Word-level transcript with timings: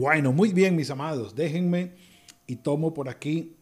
Bueno, 0.00 0.32
muy 0.32 0.54
bien, 0.54 0.76
mis 0.76 0.88
amados. 0.88 1.34
Déjenme 1.34 1.92
y 2.46 2.56
tomo 2.56 2.94
por 2.94 3.10
aquí 3.10 3.58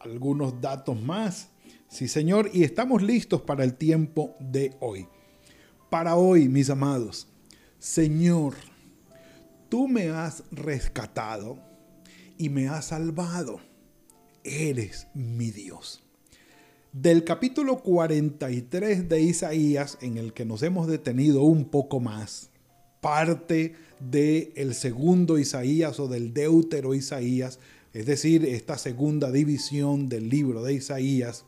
algunos 0.00 0.60
datos 0.60 1.00
más. 1.00 1.50
Sí, 1.86 2.08
Señor, 2.08 2.50
y 2.52 2.64
estamos 2.64 3.02
listos 3.02 3.42
para 3.42 3.62
el 3.62 3.74
tiempo 3.74 4.34
de 4.40 4.74
hoy. 4.80 5.06
Para 5.88 6.16
hoy, 6.16 6.48
mis 6.48 6.70
amados, 6.70 7.28
Señor, 7.78 8.54
tú 9.68 9.86
me 9.86 10.08
has 10.08 10.42
rescatado 10.50 11.56
y 12.36 12.48
me 12.48 12.66
has 12.66 12.86
salvado. 12.86 13.60
Eres 14.42 15.06
mi 15.14 15.52
Dios. 15.52 16.02
Del 16.92 17.22
capítulo 17.22 17.78
43 17.78 19.08
de 19.08 19.20
Isaías, 19.20 19.98
en 20.00 20.16
el 20.16 20.32
que 20.32 20.46
nos 20.46 20.64
hemos 20.64 20.88
detenido 20.88 21.44
un 21.44 21.66
poco 21.66 22.00
más, 22.00 22.50
parte 23.06 23.76
del 24.00 24.50
el 24.56 24.74
segundo 24.74 25.38
Isaías 25.38 26.00
o 26.00 26.08
del 26.08 26.34
deutero 26.34 26.92
Isaías, 26.92 27.60
es 27.92 28.04
decir, 28.04 28.44
esta 28.44 28.78
segunda 28.78 29.30
división 29.30 30.08
del 30.08 30.28
libro 30.28 30.64
de 30.64 30.74
Isaías, 30.74 31.44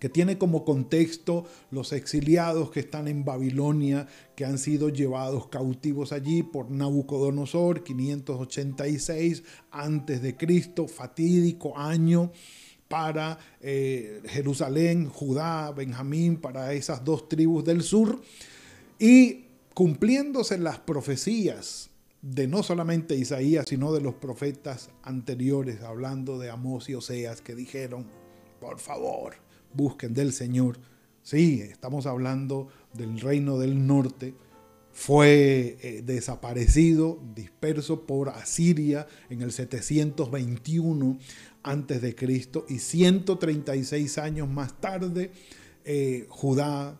que 0.00 0.08
tiene 0.08 0.36
como 0.36 0.64
contexto 0.64 1.44
los 1.70 1.92
exiliados 1.92 2.72
que 2.72 2.80
están 2.80 3.06
en 3.06 3.24
Babilonia, 3.24 4.08
que 4.34 4.46
han 4.46 4.58
sido 4.58 4.88
llevados 4.88 5.46
cautivos 5.46 6.10
allí 6.10 6.42
por 6.42 6.72
Nabucodonosor, 6.72 7.84
586 7.84 9.44
antes 9.70 10.22
de 10.22 10.36
Cristo, 10.36 10.88
fatídico 10.88 11.78
año 11.78 12.32
para 12.88 13.38
eh, 13.60 14.22
Jerusalén, 14.26 15.08
Judá, 15.08 15.70
Benjamín, 15.70 16.36
para 16.36 16.72
esas 16.72 17.04
dos 17.04 17.28
tribus 17.28 17.64
del 17.64 17.82
sur. 17.82 18.20
Y 18.98 19.43
cumpliéndose 19.74 20.58
las 20.58 20.78
profecías 20.78 21.90
de 22.22 22.46
no 22.46 22.62
solamente 22.62 23.16
Isaías, 23.16 23.66
sino 23.68 23.92
de 23.92 24.00
los 24.00 24.14
profetas 24.14 24.88
anteriores, 25.02 25.82
hablando 25.82 26.38
de 26.38 26.48
Amós 26.48 26.88
y 26.88 26.94
Oseas, 26.94 27.42
que 27.42 27.54
dijeron, 27.54 28.06
por 28.60 28.78
favor, 28.80 29.34
busquen 29.74 30.14
del 30.14 30.32
Señor. 30.32 30.78
Sí, 31.22 31.60
estamos 31.60 32.06
hablando 32.06 32.68
del 32.94 33.20
reino 33.20 33.58
del 33.58 33.86
norte. 33.86 34.34
Fue 34.92 35.76
eh, 35.82 36.02
desaparecido, 36.02 37.18
disperso 37.34 38.06
por 38.06 38.30
Asiria 38.30 39.06
en 39.28 39.42
el 39.42 39.52
721 39.52 41.18
antes 41.62 42.00
de 42.00 42.14
Cristo 42.14 42.64
y 42.68 42.78
136 42.78 44.18
años 44.18 44.48
más 44.48 44.80
tarde 44.80 45.32
eh, 45.84 46.26
Judá, 46.30 46.98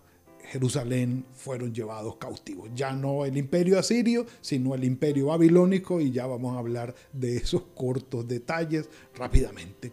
Jerusalén 0.50 1.24
fueron 1.34 1.74
llevados 1.74 2.16
cautivos. 2.16 2.70
Ya 2.74 2.92
no 2.92 3.24
el 3.24 3.36
imperio 3.36 3.78
asirio, 3.78 4.26
sino 4.40 4.74
el 4.74 4.84
imperio 4.84 5.26
babilónico 5.26 6.00
y 6.00 6.10
ya 6.10 6.26
vamos 6.26 6.54
a 6.54 6.58
hablar 6.58 6.94
de 7.12 7.36
esos 7.36 7.62
cortos 7.74 8.27
detalles 8.28 8.88
rápidamente. 9.16 9.92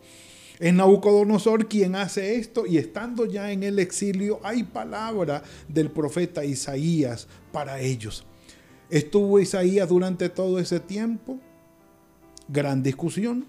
Es 0.59 0.73
Nabucodonosor 0.73 1.67
quien 1.67 1.95
hace 1.95 2.35
esto 2.35 2.67
y 2.67 2.77
estando 2.77 3.25
ya 3.25 3.51
en 3.51 3.63
el 3.63 3.79
exilio 3.79 4.39
hay 4.43 4.61
palabra 4.61 5.41
del 5.67 5.89
profeta 5.89 6.45
Isaías 6.45 7.27
para 7.51 7.79
ellos. 7.79 8.25
Estuvo 8.91 9.39
Isaías 9.39 9.89
durante 9.89 10.29
todo 10.29 10.59
ese 10.59 10.79
tiempo, 10.79 11.39
gran 12.47 12.83
discusión. 12.83 13.47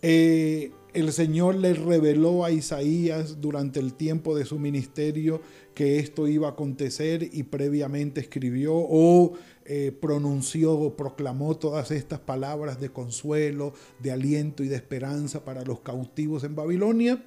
Eh, 0.00 0.70
el 0.94 1.12
Señor 1.12 1.56
le 1.56 1.74
reveló 1.74 2.44
a 2.44 2.52
Isaías 2.52 3.40
durante 3.40 3.80
el 3.80 3.94
tiempo 3.94 4.36
de 4.36 4.44
su 4.44 4.58
ministerio 4.58 5.42
que 5.74 5.98
esto 5.98 6.28
iba 6.28 6.46
a 6.46 6.52
acontecer 6.52 7.28
y 7.32 7.42
previamente 7.42 8.20
escribió 8.20 8.74
o 8.74 9.32
eh, 9.64 9.92
pronunció 10.00 10.72
o 10.72 10.96
proclamó 10.96 11.56
todas 11.56 11.90
estas 11.90 12.20
palabras 12.20 12.80
de 12.80 12.90
consuelo, 12.90 13.74
de 13.98 14.12
aliento 14.12 14.62
y 14.62 14.68
de 14.68 14.76
esperanza 14.76 15.44
para 15.44 15.64
los 15.64 15.80
cautivos 15.80 16.44
en 16.44 16.54
Babilonia. 16.54 17.24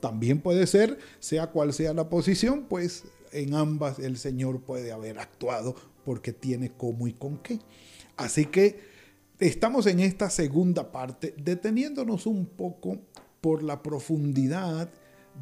También 0.00 0.40
puede 0.40 0.68
ser, 0.68 0.98
sea 1.18 1.48
cual 1.48 1.72
sea 1.72 1.92
la 1.92 2.08
posición, 2.08 2.66
pues 2.68 3.04
en 3.32 3.54
ambas 3.54 3.98
el 3.98 4.18
Señor 4.18 4.60
puede 4.60 4.92
haber 4.92 5.18
actuado 5.18 5.74
porque 6.04 6.32
tiene 6.32 6.70
cómo 6.76 7.08
y 7.08 7.12
con 7.12 7.38
qué. 7.38 7.58
Así 8.16 8.46
que 8.46 8.89
estamos 9.40 9.86
en 9.86 10.00
esta 10.00 10.28
segunda 10.28 10.92
parte 10.92 11.34
deteniéndonos 11.36 12.26
un 12.26 12.46
poco 12.46 12.98
por 13.40 13.62
la 13.62 13.82
profundidad 13.82 14.90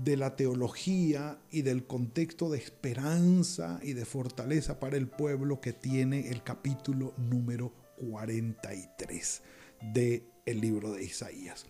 de 0.04 0.16
la 0.16 0.36
teología 0.36 1.40
y 1.50 1.62
del 1.62 1.84
contexto 1.84 2.48
de 2.48 2.58
esperanza 2.58 3.80
y 3.82 3.94
de 3.94 4.04
fortaleza 4.04 4.78
para 4.78 4.96
el 4.96 5.08
pueblo 5.08 5.60
que 5.60 5.72
tiene 5.72 6.28
el 6.28 6.44
capítulo 6.44 7.12
número 7.16 7.72
43 7.96 9.42
del 9.92 10.22
el 10.46 10.60
libro 10.60 10.92
de 10.92 11.04
Isaías. 11.04 11.66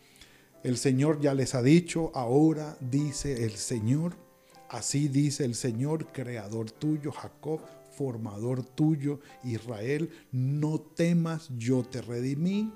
El 0.62 0.76
Señor 0.76 1.20
ya 1.20 1.34
les 1.34 1.54
ha 1.54 1.62
dicho, 1.62 2.12
ahora 2.14 2.76
dice 2.80 3.44
el 3.44 3.52
Señor, 3.52 4.16
así 4.68 5.08
dice 5.08 5.44
el 5.44 5.54
Señor, 5.54 6.12
creador 6.12 6.70
tuyo, 6.70 7.10
Jacob, 7.10 7.60
formador 7.98 8.62
tuyo, 8.62 9.18
Israel, 9.42 10.08
no 10.30 10.80
temas, 10.80 11.50
yo 11.58 11.82
te 11.82 12.00
redimí, 12.00 12.72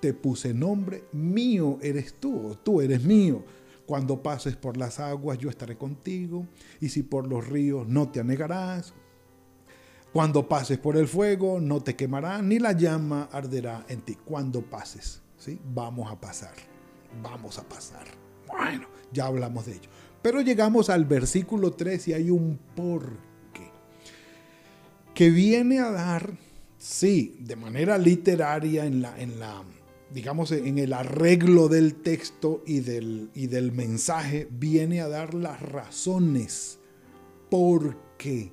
te 0.00 0.12
puse 0.12 0.52
nombre, 0.52 1.04
mío 1.12 1.78
eres 1.80 2.14
tú, 2.20 2.58
tú 2.62 2.82
eres 2.82 3.02
mío. 3.02 3.42
Cuando 3.86 4.22
pases 4.22 4.54
por 4.56 4.76
las 4.76 5.00
aguas, 5.00 5.38
yo 5.38 5.48
estaré 5.48 5.76
contigo, 5.76 6.46
y 6.80 6.90
si 6.90 7.02
por 7.02 7.26
los 7.26 7.48
ríos 7.48 7.88
no 7.88 8.10
te 8.10 8.20
anegarás. 8.20 8.92
Cuando 10.12 10.46
pases 10.46 10.76
por 10.76 10.98
el 10.98 11.08
fuego, 11.08 11.58
no 11.58 11.82
te 11.82 11.96
quemará, 11.96 12.42
ni 12.42 12.58
la 12.58 12.72
llama 12.72 13.30
arderá 13.32 13.86
en 13.88 14.02
ti. 14.02 14.16
Cuando 14.22 14.60
pases, 14.60 15.22
¿sí? 15.38 15.58
Vamos 15.74 16.12
a 16.12 16.20
pasar, 16.20 16.54
vamos 17.22 17.58
a 17.58 17.66
pasar. 17.66 18.06
Bueno, 18.46 18.86
ya 19.12 19.26
hablamos 19.26 19.64
de 19.64 19.72
ello. 19.72 19.88
Pero 20.20 20.42
llegamos 20.42 20.90
al 20.90 21.06
versículo 21.06 21.72
3 21.72 22.08
y 22.08 22.12
hay 22.12 22.30
un 22.30 22.58
por 22.76 23.31
que 25.14 25.30
viene 25.30 25.78
a 25.80 25.90
dar, 25.90 26.38
sí, 26.78 27.36
de 27.40 27.56
manera 27.56 27.98
literaria 27.98 28.86
en 28.86 29.02
la, 29.02 29.20
en 29.20 29.38
la 29.38 29.64
digamos, 30.12 30.52
en 30.52 30.78
el 30.78 30.92
arreglo 30.92 31.68
del 31.68 31.94
texto 31.94 32.62
y 32.66 32.80
del, 32.80 33.30
y 33.34 33.46
del 33.46 33.72
mensaje, 33.72 34.48
viene 34.50 35.00
a 35.00 35.08
dar 35.08 35.34
las 35.34 35.60
razones 35.60 36.78
por 37.50 37.96
qué 38.18 38.52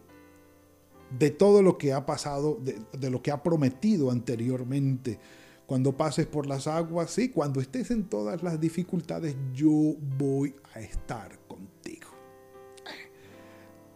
de 1.17 1.31
todo 1.31 1.61
lo 1.61 1.77
que 1.77 1.93
ha 1.93 2.05
pasado, 2.05 2.59
de, 2.61 2.79
de, 2.97 3.09
lo 3.09 3.21
que 3.21 3.31
ha 3.31 3.41
prometido 3.41 4.11
anteriormente. 4.11 5.19
Cuando 5.65 5.95
pases 5.95 6.27
por 6.27 6.47
las 6.47 6.67
aguas, 6.67 7.11
sí, 7.11 7.29
cuando 7.29 7.61
estés 7.61 7.91
en 7.91 8.03
todas 8.05 8.43
las 8.43 8.59
dificultades, 8.59 9.35
yo 9.53 9.95
voy 10.17 10.55
a 10.73 10.79
estar. 10.79 11.38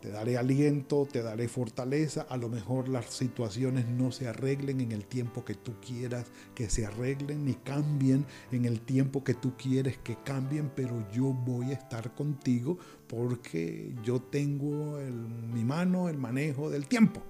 Te 0.03 0.11
daré 0.11 0.37
aliento, 0.37 1.07
te 1.09 1.21
daré 1.21 1.47
fortaleza. 1.47 2.25
A 2.27 2.35
lo 2.35 2.49
mejor 2.49 2.89
las 2.89 3.05
situaciones 3.05 3.87
no 3.87 4.11
se 4.11 4.27
arreglen 4.27 4.81
en 4.81 4.91
el 4.91 5.05
tiempo 5.05 5.45
que 5.45 5.53
tú 5.53 5.75
quieras 5.79 6.25
que 6.53 6.69
se 6.69 6.85
arreglen, 6.85 7.45
ni 7.45 7.53
cambien 7.53 8.25
en 8.51 8.65
el 8.65 8.81
tiempo 8.81 9.23
que 9.23 9.33
tú 9.33 9.53
quieres 9.55 9.97
que 9.99 10.17
cambien, 10.25 10.69
pero 10.75 11.09
yo 11.13 11.31
voy 11.31 11.71
a 11.71 11.75
estar 11.75 12.13
contigo 12.15 12.77
porque 13.07 13.95
yo 14.03 14.21
tengo 14.21 14.99
en 14.99 15.53
mi 15.53 15.63
mano 15.63 16.09
el 16.09 16.17
manejo 16.17 16.69
del 16.69 16.85
tiempo. 16.87 17.23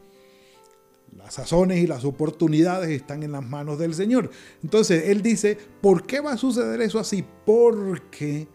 Las 1.15 1.35
sazones 1.35 1.77
y 1.77 1.85
las 1.85 2.03
oportunidades 2.05 2.89
están 2.89 3.21
en 3.21 3.33
las 3.33 3.47
manos 3.47 3.77
del 3.77 3.93
Señor. 3.93 4.31
Entonces 4.63 5.09
Él 5.09 5.21
dice, 5.21 5.59
¿por 5.79 6.07
qué 6.07 6.21
va 6.21 6.33
a 6.33 6.37
suceder 6.37 6.81
eso 6.81 6.97
así? 6.97 7.23
Porque 7.45 8.47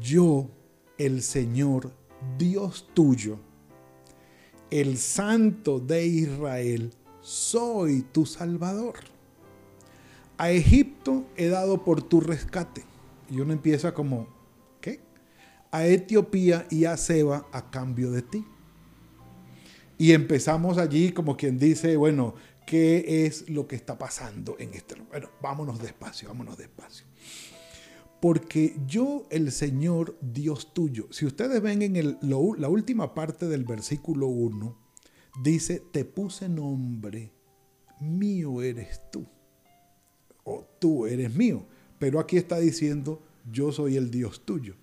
yo, 0.00 0.48
el 0.96 1.20
Señor, 1.20 1.92
Dios 2.38 2.88
tuyo, 2.94 3.40
el 4.70 4.98
Santo 4.98 5.80
de 5.80 6.06
Israel, 6.06 6.92
soy 7.20 8.02
tu 8.02 8.26
Salvador. 8.26 8.94
A 10.36 10.50
Egipto 10.50 11.26
he 11.36 11.48
dado 11.48 11.84
por 11.84 12.02
tu 12.02 12.20
rescate. 12.20 12.84
Y 13.30 13.40
uno 13.40 13.52
empieza 13.52 13.92
como, 13.92 14.28
¿qué? 14.80 15.00
A 15.70 15.86
Etiopía 15.86 16.66
y 16.70 16.84
a 16.84 16.96
Seba 16.96 17.46
a 17.52 17.70
cambio 17.70 18.10
de 18.10 18.22
ti. 18.22 18.44
Y 19.98 20.12
empezamos 20.12 20.78
allí 20.78 21.12
como 21.12 21.36
quien 21.36 21.58
dice, 21.58 21.96
bueno, 21.96 22.34
¿qué 22.66 23.26
es 23.26 23.48
lo 23.50 23.66
que 23.66 23.74
está 23.74 23.98
pasando 23.98 24.56
en 24.58 24.74
este 24.74 24.94
lugar? 24.94 25.10
Bueno, 25.10 25.30
vámonos 25.42 25.82
despacio, 25.82 26.28
vámonos 26.28 26.56
despacio. 26.56 27.07
Porque 28.20 28.76
yo, 28.86 29.26
el 29.30 29.52
Señor, 29.52 30.18
Dios 30.20 30.74
tuyo, 30.74 31.06
si 31.10 31.24
ustedes 31.26 31.62
ven 31.62 31.82
en 31.82 32.18
la 32.20 32.68
última 32.68 33.14
parte 33.14 33.46
del 33.46 33.64
versículo 33.64 34.26
1, 34.26 34.76
dice, 35.42 35.82
te 35.92 36.04
puse 36.04 36.48
nombre, 36.48 37.32
mío 38.00 38.62
eres 38.62 39.00
tú, 39.12 39.24
o 40.44 40.66
tú 40.80 41.06
eres 41.06 41.34
mío. 41.34 41.64
Pero 41.98 42.18
aquí 42.20 42.36
está 42.36 42.58
diciendo, 42.58 43.22
yo 43.50 43.72
soy 43.72 43.96
el 43.96 44.10
Dios 44.10 44.44
tuyo. 44.44 44.74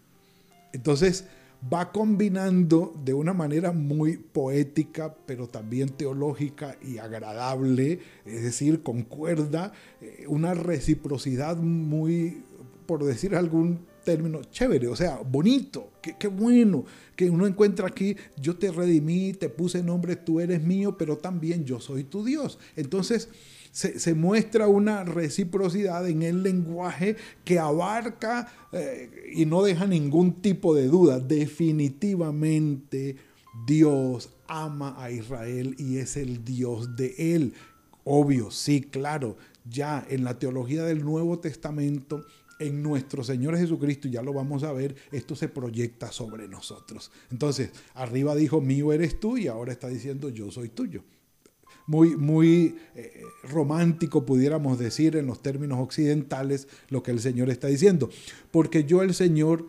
Entonces, 0.74 1.26
va 1.72 1.92
combinando 1.92 2.94
de 3.04 3.14
una 3.14 3.34
manera 3.34 3.72
muy 3.72 4.18
poética, 4.18 5.16
pero 5.26 5.48
también 5.48 5.90
teológica 5.90 6.78
y 6.82 6.98
agradable, 6.98 8.00
es 8.26 8.44
decir, 8.44 8.84
concuerda, 8.84 9.72
eh, 10.02 10.26
una 10.28 10.54
reciprocidad 10.54 11.58
muy, 11.58 12.44
por 12.86 13.04
decir 13.04 13.36
algún 13.36 13.80
término, 14.06 14.42
chévere, 14.44 14.88
o 14.88 14.96
sea, 14.96 15.18
bonito, 15.18 15.92
qué, 16.02 16.28
bueno, 16.28 16.86
que 17.16 17.30
uno 17.30 17.46
encuentra 17.48 17.88
aquí, 17.88 18.16
yo 18.40 18.56
te 18.56 18.72
redimí, 18.72 19.34
te 19.34 19.50
puse 19.50 19.84
nombre, 19.84 20.16
tú 20.16 20.40
eres 20.40 20.64
mío, 20.64 20.98
pero 20.98 21.18
también 21.18 21.66
yo 21.66 21.82
soy 21.82 22.06
tu 22.06 22.24
Dios. 22.24 22.58
Entonces, 22.78 23.28
se, 23.72 24.14
muestra 24.14 24.70
una 24.70 25.04
reciprocidad 25.04 26.08
en 26.08 26.22
el 26.22 26.44
lenguaje 26.44 27.18
que 27.44 27.60
abarca 27.60 28.48
eh, 28.72 29.10
y 29.34 29.46
no 29.46 29.64
deja 29.64 29.86
ningún 29.86 30.42
tipo 30.42 30.74
de 30.74 30.88
duda. 30.88 31.20
Definitivamente 31.20 33.18
Dios 33.68 34.30
ama 34.48 34.96
a 34.98 35.12
Israel 35.12 35.76
y 35.78 35.98
es 35.98 36.16
el 36.16 36.46
Dios 36.46 36.96
de 36.96 37.16
él. 37.36 37.54
Obvio, 38.06 38.50
sí, 38.50 38.80
claro, 38.80 39.36
ya 39.70 40.06
en 40.10 40.24
la 40.24 40.40
teología 40.40 40.84
del 40.84 41.04
Nuevo 41.04 41.40
Testamento 41.40 42.24
en 42.60 42.82
nuestro 42.82 43.24
Señor 43.24 43.58
Jesucristo, 43.58 44.08
ya 44.08 44.22
lo 44.22 44.34
vamos 44.34 44.64
a 44.64 44.72
ver, 44.72 44.96
esto 45.12 45.36
se 45.36 45.50
proyecta 45.50 46.12
sobre 46.12 46.48
nosotros. 46.48 47.12
Entonces, 47.32 47.72
arriba 47.94 48.36
dijo, 48.36 48.62
mío 48.62 48.94
eres 48.94 49.20
tú 49.20 49.38
y 49.38 49.48
ahora 49.48 49.72
está 49.72 49.88
diciendo, 49.88 50.30
yo 50.30 50.52
soy 50.52 50.70
tuyo 50.70 51.04
muy, 51.88 52.16
muy 52.16 52.78
eh, 52.96 53.24
romántico, 53.44 54.26
pudiéramos 54.26 54.80
decir 54.80 55.16
en 55.16 55.28
los 55.28 55.42
términos 55.42 55.80
occidentales, 55.80 56.68
lo 56.90 57.04
que 57.04 57.12
el 57.12 57.20
Señor 57.20 57.50
está 57.50 57.68
diciendo. 57.68 58.10
Porque 58.52 58.86
yo, 58.86 59.02
el 59.04 59.14
Señor, 59.14 59.68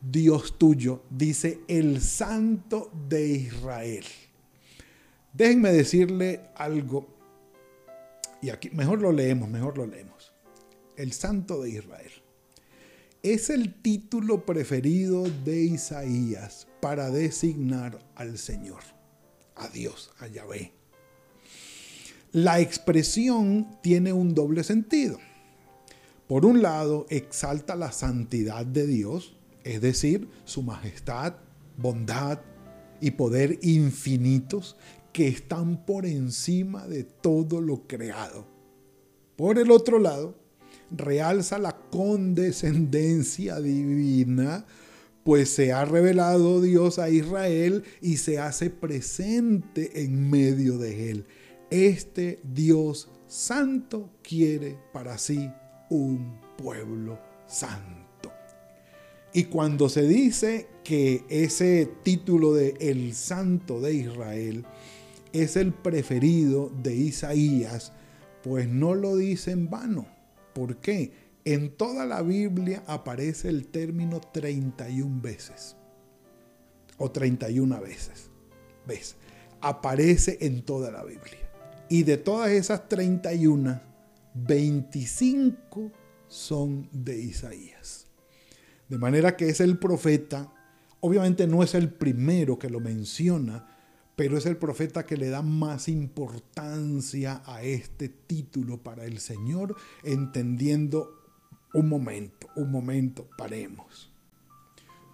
Dios 0.00 0.58
tuyo, 0.58 1.02
dice 1.10 1.60
el 1.68 2.00
Santo 2.00 2.90
de 3.08 3.28
Israel. 3.28 4.04
Déjenme 5.32 5.72
decirle 5.72 6.40
algo, 6.54 7.06
y 8.40 8.50
aquí 8.50 8.70
mejor 8.70 9.02
lo 9.02 9.12
leemos, 9.12 9.48
mejor 9.48 9.76
lo 9.76 9.86
leemos. 9.86 10.32
El 10.96 11.12
Santo 11.12 11.62
de 11.62 11.70
Israel. 11.70 12.10
Es 13.24 13.50
el 13.50 13.74
título 13.74 14.46
preferido 14.46 15.24
de 15.44 15.64
Isaías 15.64 16.68
para 16.80 17.10
designar 17.10 17.98
al 18.14 18.38
Señor, 18.38 18.78
a 19.56 19.68
Dios, 19.68 20.12
a 20.20 20.28
Yahvé. 20.28 20.72
La 22.30 22.60
expresión 22.60 23.76
tiene 23.82 24.12
un 24.12 24.36
doble 24.36 24.62
sentido. 24.62 25.18
Por 26.28 26.46
un 26.46 26.62
lado, 26.62 27.06
exalta 27.10 27.74
la 27.74 27.90
santidad 27.90 28.64
de 28.64 28.86
Dios, 28.86 29.36
es 29.64 29.80
decir, 29.80 30.28
su 30.44 30.62
majestad, 30.62 31.34
bondad 31.76 32.38
y 33.00 33.10
poder 33.10 33.58
infinitos 33.62 34.76
que 35.12 35.26
están 35.26 35.84
por 35.84 36.06
encima 36.06 36.86
de 36.86 37.02
todo 37.02 37.60
lo 37.60 37.88
creado. 37.88 38.46
Por 39.34 39.58
el 39.58 39.72
otro 39.72 39.98
lado, 39.98 40.36
realza 40.90 41.58
la 41.58 41.76
condescendencia 41.90 43.60
divina, 43.60 44.66
pues 45.24 45.50
se 45.50 45.72
ha 45.72 45.84
revelado 45.84 46.60
Dios 46.60 46.98
a 46.98 47.10
Israel 47.10 47.84
y 48.00 48.16
se 48.16 48.38
hace 48.38 48.70
presente 48.70 50.02
en 50.02 50.30
medio 50.30 50.78
de 50.78 51.10
él 51.10 51.26
este 51.70 52.40
Dios 52.44 53.10
santo 53.26 54.10
quiere 54.22 54.78
para 54.92 55.18
sí 55.18 55.50
un 55.90 56.38
pueblo 56.56 57.18
santo. 57.46 58.32
Y 59.34 59.44
cuando 59.44 59.88
se 59.88 60.02
dice 60.02 60.68
que 60.82 61.24
ese 61.28 61.90
título 62.02 62.54
de 62.54 62.74
el 62.80 63.14
santo 63.14 63.80
de 63.80 63.94
Israel 63.94 64.64
es 65.32 65.56
el 65.56 65.74
preferido 65.74 66.72
de 66.82 66.94
Isaías, 66.94 67.92
pues 68.42 68.66
no 68.68 68.94
lo 68.94 69.16
dice 69.16 69.50
en 69.50 69.68
vano. 69.68 70.06
¿Por 70.58 70.78
qué? 70.78 71.12
En 71.44 71.70
toda 71.76 72.04
la 72.04 72.20
Biblia 72.20 72.82
aparece 72.88 73.48
el 73.48 73.68
término 73.68 74.20
31 74.20 75.22
veces. 75.22 75.76
O 76.96 77.12
31 77.12 77.80
veces. 77.80 78.28
¿Ves? 78.84 79.14
Aparece 79.60 80.36
en 80.40 80.62
toda 80.62 80.90
la 80.90 81.04
Biblia. 81.04 81.48
Y 81.88 82.02
de 82.02 82.16
todas 82.16 82.50
esas 82.50 82.88
31, 82.88 83.80
25 84.34 85.92
son 86.26 86.88
de 86.90 87.16
Isaías. 87.16 88.08
De 88.88 88.98
manera 88.98 89.36
que 89.36 89.48
es 89.48 89.60
el 89.60 89.78
profeta, 89.78 90.52
obviamente 90.98 91.46
no 91.46 91.62
es 91.62 91.76
el 91.76 91.88
primero 91.88 92.58
que 92.58 92.68
lo 92.68 92.80
menciona, 92.80 93.77
pero 94.18 94.36
es 94.36 94.46
el 94.46 94.56
profeta 94.56 95.06
que 95.06 95.16
le 95.16 95.28
da 95.28 95.42
más 95.42 95.88
importancia 95.88 97.40
a 97.46 97.62
este 97.62 98.08
título 98.08 98.82
para 98.82 99.04
el 99.04 99.20
Señor, 99.20 99.76
entendiendo 100.02 101.22
un 101.72 101.88
momento, 101.88 102.48
un 102.56 102.72
momento, 102.72 103.28
paremos. 103.38 104.10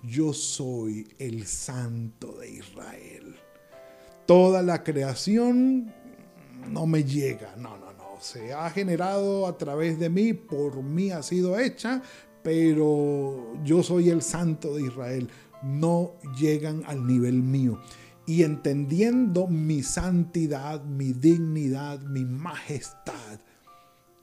Yo 0.02 0.32
soy 0.32 1.06
el 1.18 1.46
santo 1.46 2.38
de 2.38 2.52
Israel. 2.52 3.36
Toda 4.24 4.62
la 4.62 4.82
creación 4.82 5.92
no 6.70 6.86
me 6.86 7.04
llega. 7.04 7.56
No, 7.56 7.76
no, 7.76 7.92
no. 7.92 8.16
Se 8.22 8.54
ha 8.54 8.70
generado 8.70 9.46
a 9.46 9.58
través 9.58 9.98
de 9.98 10.08
mí, 10.08 10.32
por 10.32 10.82
mí 10.82 11.10
ha 11.10 11.22
sido 11.22 11.58
hecha, 11.58 12.00
pero 12.42 13.52
yo 13.64 13.82
soy 13.82 14.08
el 14.08 14.22
santo 14.22 14.74
de 14.74 14.84
Israel. 14.84 15.28
No 15.62 16.14
llegan 16.38 16.84
al 16.86 17.06
nivel 17.06 17.42
mío. 17.42 17.78
Y 18.26 18.42
entendiendo 18.42 19.46
mi 19.46 19.82
santidad, 19.82 20.82
mi 20.84 21.12
dignidad, 21.12 22.00
mi 22.00 22.24
majestad, 22.24 23.40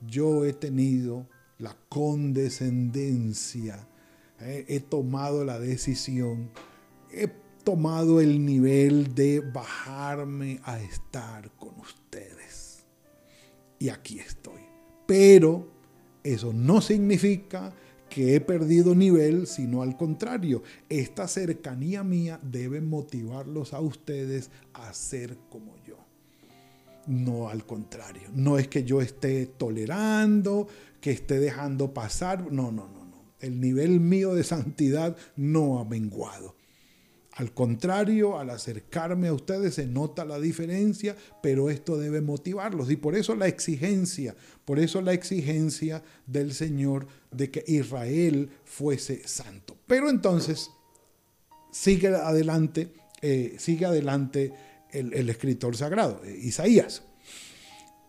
yo 0.00 0.44
he 0.44 0.52
tenido 0.52 1.28
la 1.58 1.76
condescendencia, 1.88 3.86
he 4.40 4.80
tomado 4.80 5.44
la 5.44 5.60
decisión, 5.60 6.50
he 7.12 7.28
tomado 7.62 8.20
el 8.20 8.44
nivel 8.44 9.14
de 9.14 9.38
bajarme 9.38 10.60
a 10.64 10.80
estar 10.80 11.50
con 11.52 11.78
ustedes. 11.78 12.84
Y 13.78 13.88
aquí 13.88 14.18
estoy. 14.18 14.62
Pero 15.06 15.68
eso 16.24 16.52
no 16.52 16.80
significa 16.80 17.72
que 18.12 18.36
he 18.36 18.40
perdido 18.40 18.94
nivel, 18.94 19.46
sino 19.46 19.80
al 19.80 19.96
contrario, 19.96 20.62
esta 20.90 21.26
cercanía 21.26 22.04
mía 22.04 22.38
debe 22.42 22.82
motivarlos 22.82 23.72
a 23.72 23.80
ustedes 23.80 24.50
a 24.74 24.92
ser 24.92 25.38
como 25.48 25.78
yo. 25.86 25.96
No 27.06 27.48
al 27.48 27.64
contrario, 27.64 28.28
no 28.34 28.58
es 28.58 28.68
que 28.68 28.84
yo 28.84 29.00
esté 29.00 29.46
tolerando, 29.46 30.68
que 31.00 31.10
esté 31.10 31.40
dejando 31.40 31.94
pasar, 31.94 32.52
no, 32.52 32.70
no, 32.70 32.86
no, 32.86 33.06
no. 33.06 33.22
El 33.40 33.62
nivel 33.62 33.98
mío 33.98 34.34
de 34.34 34.44
santidad 34.44 35.16
no 35.34 35.78
ha 35.78 35.86
menguado. 35.86 36.54
Al 37.34 37.54
contrario, 37.54 38.38
al 38.38 38.50
acercarme 38.50 39.28
a 39.28 39.32
ustedes 39.32 39.76
se 39.76 39.86
nota 39.86 40.24
la 40.24 40.38
diferencia, 40.38 41.16
pero 41.42 41.70
esto 41.70 41.96
debe 41.96 42.20
motivarlos. 42.20 42.90
Y 42.90 42.96
por 42.96 43.16
eso 43.16 43.34
la 43.34 43.48
exigencia, 43.48 44.36
por 44.66 44.78
eso 44.78 45.00
la 45.00 45.14
exigencia 45.14 46.02
del 46.26 46.52
Señor 46.52 47.06
de 47.30 47.50
que 47.50 47.64
Israel 47.66 48.50
fuese 48.64 49.26
santo. 49.26 49.78
Pero 49.86 50.10
entonces, 50.10 50.70
sigue 51.70 52.08
adelante, 52.08 52.92
eh, 53.22 53.56
sigue 53.58 53.86
adelante 53.86 54.52
el, 54.90 55.30
escritor 55.30 55.74
sagrado, 55.74 56.20
eh, 56.24 56.38
Isaías. 56.38 57.02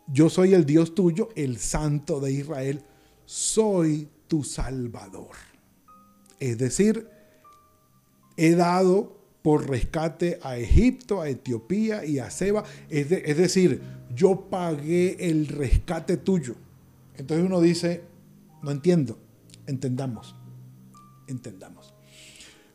Yo 0.08 0.30
soy 0.30 0.54
el 0.54 0.66
Dios 0.66 0.96
tuyo, 0.96 1.30
el 1.38 1.60
santo 1.60 2.20
de 2.20 2.34
Israel, 2.34 2.84
soy 3.26 4.10
tu 4.28 4.44
salvador. 4.44 5.38
Es 6.42 6.58
decir, 6.58 7.08
he 8.38 8.56
dado 8.56 9.18
por 9.42 9.70
rescate 9.70 10.40
a 10.42 10.58
Egipto, 10.58 11.22
a 11.22 11.30
Etiopía 11.30 12.06
y 12.06 12.20
a 12.20 12.30
Seba. 12.30 12.64
Es, 12.90 13.10
decir, 13.10 13.82
yo 14.14 14.48
pagué 14.50 15.30
el 15.30 15.48
rescate 15.48 16.18
tuyo. 16.18 16.56
Entonces 17.16 17.46
uno 17.46 17.60
dice, 17.60 18.04
no 18.62 18.72
entiendo, 18.72 19.18
entendamos, 19.68 20.36
entendamos. 21.28 21.94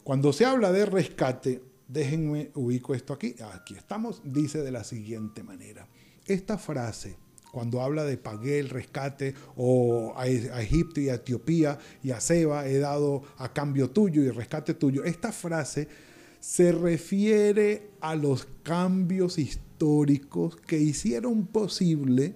Cuando 0.05 0.33
se 0.33 0.45
habla 0.45 0.73
de 0.73 0.87
rescate, 0.87 1.63
Déjenme 1.89 2.51
ubico 2.55 2.95
esto 2.95 3.15
aquí. 3.15 3.35
Aquí 3.55 3.75
estamos. 3.75 4.21
Dice 4.23 4.63
de 4.63 4.71
la 4.71 4.85
siguiente 4.85 5.43
manera. 5.43 5.89
Esta 6.27 6.59
frase, 6.59 7.17
cuando 7.53 7.83
habla 7.83 8.05
de 8.05 8.17
pagué 8.17 8.59
el 8.59 8.69
rescate 8.69 9.35
o 9.57 10.15
a, 10.17 10.27
Egipto 10.27 11.01
y 11.01 11.09
a 11.09 11.15
Etiopía 11.15 11.79
y 12.03 12.11
a 12.11 12.21
Seba 12.21 12.69
he 12.69 12.79
dado 12.79 13.23
a 13.37 13.53
cambio 13.53 13.91
tuyo 13.91 14.23
y 14.23 14.31
rescate 14.31 14.75
tuyo, 14.75 15.05
esta 15.05 15.33
frase 15.33 15.89
se 16.41 16.73
refiere 16.73 17.91
a 18.01 18.15
los 18.15 18.47
cambios 18.63 19.39
históricos 19.39 20.57
que 20.57 20.79
hicieron 20.79 21.47
posible 21.47 22.35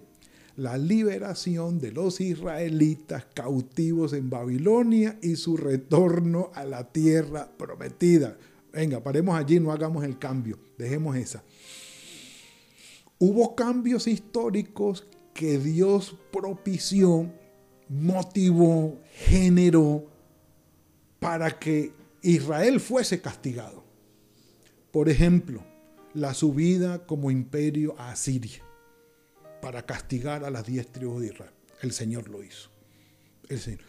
la 0.57 0.77
liberación 0.77 1.79
de 1.79 1.93
los 1.93 2.21
israelitas 2.21 3.27
cautivos 3.35 4.13
en 4.13 4.29
Babilonia 4.29 5.19
y 5.23 5.37
su 5.37 5.57
retorno 5.57 6.51
a 6.55 6.65
la 6.65 6.93
tierra 6.93 7.51
prometida. 7.57 8.37
Venga, 8.73 9.03
paremos 9.03 9.39
allí, 9.39 9.61
no 9.61 9.73
hagamos 9.73 10.05
el 10.05 10.19
cambio, 10.19 10.59
dejemos 10.79 11.17
esa. 11.17 11.43
Hubo 13.25 13.55
cambios 13.55 14.09
históricos 14.09 15.07
que 15.33 15.57
Dios 15.57 16.17
propició, 16.33 17.31
motivó, 17.89 18.99
generó 19.15 20.07
para 21.21 21.57
que 21.57 21.93
Israel 22.21 22.81
fuese 22.81 23.21
castigado. 23.21 23.85
Por 24.91 25.09
ejemplo, 25.09 25.63
la 26.15 26.35
subida 26.35 27.07
como 27.07 27.31
imperio 27.31 27.95
a 27.97 28.11
Asiria 28.11 28.61
para 29.61 29.87
castigar 29.87 30.45
a 30.45 30.51
las 30.51 30.67
diez 30.67 30.89
tribus 30.91 31.21
de 31.21 31.29
Israel. 31.29 31.53
El 31.81 31.93
Señor 31.93 32.29
lo 32.29 32.43
hizo. 32.43 32.71
El 33.49 33.61
Señor. 33.61 33.83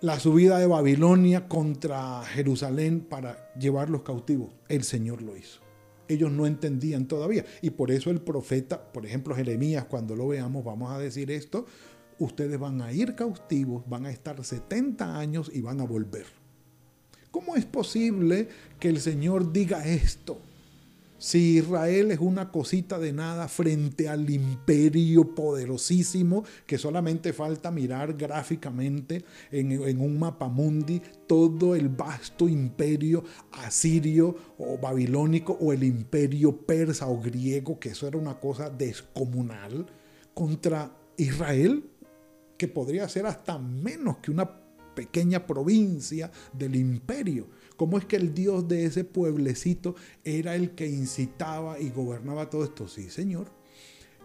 La 0.00 0.18
subida 0.18 0.58
de 0.58 0.66
Babilonia 0.66 1.46
contra 1.46 2.24
Jerusalén 2.24 3.00
para 3.02 3.52
llevarlos 3.52 4.00
cautivos. 4.00 4.54
El 4.70 4.82
Señor 4.82 5.20
lo 5.20 5.36
hizo. 5.36 5.60
Ellos 6.12 6.30
no 6.30 6.46
entendían 6.46 7.06
todavía. 7.06 7.44
Y 7.60 7.70
por 7.70 7.90
eso 7.90 8.10
el 8.10 8.20
profeta, 8.20 8.92
por 8.92 9.06
ejemplo 9.06 9.34
Jeremías, 9.34 9.86
cuando 9.86 10.14
lo 10.16 10.28
veamos, 10.28 10.64
vamos 10.64 10.92
a 10.92 10.98
decir 10.98 11.30
esto, 11.30 11.66
ustedes 12.18 12.58
van 12.58 12.80
a 12.82 12.92
ir 12.92 13.14
cautivos, 13.14 13.88
van 13.88 14.06
a 14.06 14.10
estar 14.10 14.42
70 14.42 15.18
años 15.18 15.50
y 15.52 15.60
van 15.60 15.80
a 15.80 15.84
volver. 15.84 16.26
¿Cómo 17.30 17.56
es 17.56 17.64
posible 17.64 18.48
que 18.78 18.88
el 18.88 19.00
Señor 19.00 19.52
diga 19.52 19.86
esto? 19.86 20.38
Si 21.22 21.58
Israel 21.58 22.10
es 22.10 22.18
una 22.18 22.50
cosita 22.50 22.98
de 22.98 23.12
nada 23.12 23.46
frente 23.46 24.08
al 24.08 24.28
imperio 24.28 25.36
poderosísimo, 25.36 26.42
que 26.66 26.78
solamente 26.78 27.32
falta 27.32 27.70
mirar 27.70 28.14
gráficamente 28.14 29.24
en, 29.52 30.00
un 30.00 30.18
mapamundi 30.18 31.00
todo 31.28 31.76
el 31.76 31.90
vasto 31.90 32.48
imperio 32.48 33.22
asirio 33.52 34.34
o 34.58 34.78
babilónico 34.78 35.56
o 35.60 35.72
el 35.72 35.84
imperio 35.84 36.56
persa 36.66 37.06
o 37.06 37.20
griego, 37.20 37.78
que 37.78 37.90
eso 37.90 38.08
era 38.08 38.18
una 38.18 38.40
cosa 38.40 38.68
descomunal, 38.68 39.86
contra 40.34 40.90
Israel, 41.16 41.84
que 42.58 42.66
podría 42.66 43.08
ser 43.08 43.26
hasta 43.26 43.58
menos 43.58 44.16
que 44.16 44.32
una 44.32 44.50
pequeña 44.96 45.46
provincia 45.46 46.32
del 46.52 46.74
imperio. 46.74 47.46
¿Cómo 47.76 47.98
es 47.98 48.04
que 48.04 48.16
el 48.16 48.34
Dios 48.34 48.68
de 48.68 48.84
ese 48.84 49.04
pueblecito 49.04 49.94
era 50.24 50.54
el 50.54 50.70
que 50.72 50.86
incitaba 50.86 51.78
y 51.80 51.90
gobernaba 51.90 52.50
todo 52.50 52.64
esto? 52.64 52.88
Sí, 52.88 53.10
Señor. 53.10 53.50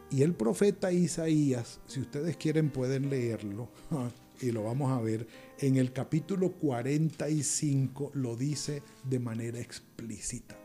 Y 0.10 0.22
el 0.22 0.34
profeta 0.34 0.92
Isaías, 0.92 1.80
si 1.86 2.00
ustedes 2.00 2.38
quieren 2.38 2.70
pueden 2.70 3.10
leerlo, 3.10 3.70
y 4.42 4.51
lo 4.51 4.63
vamos 4.63 4.92
a 4.92 5.01
ver, 5.01 5.27
en 5.60 5.77
el 5.77 5.92
capítulo 5.92 6.51
45 6.54 8.12
lo 8.13 8.36
dice 8.36 8.84
de 9.04 9.20
manera 9.20 9.60
explícita. 9.60 10.58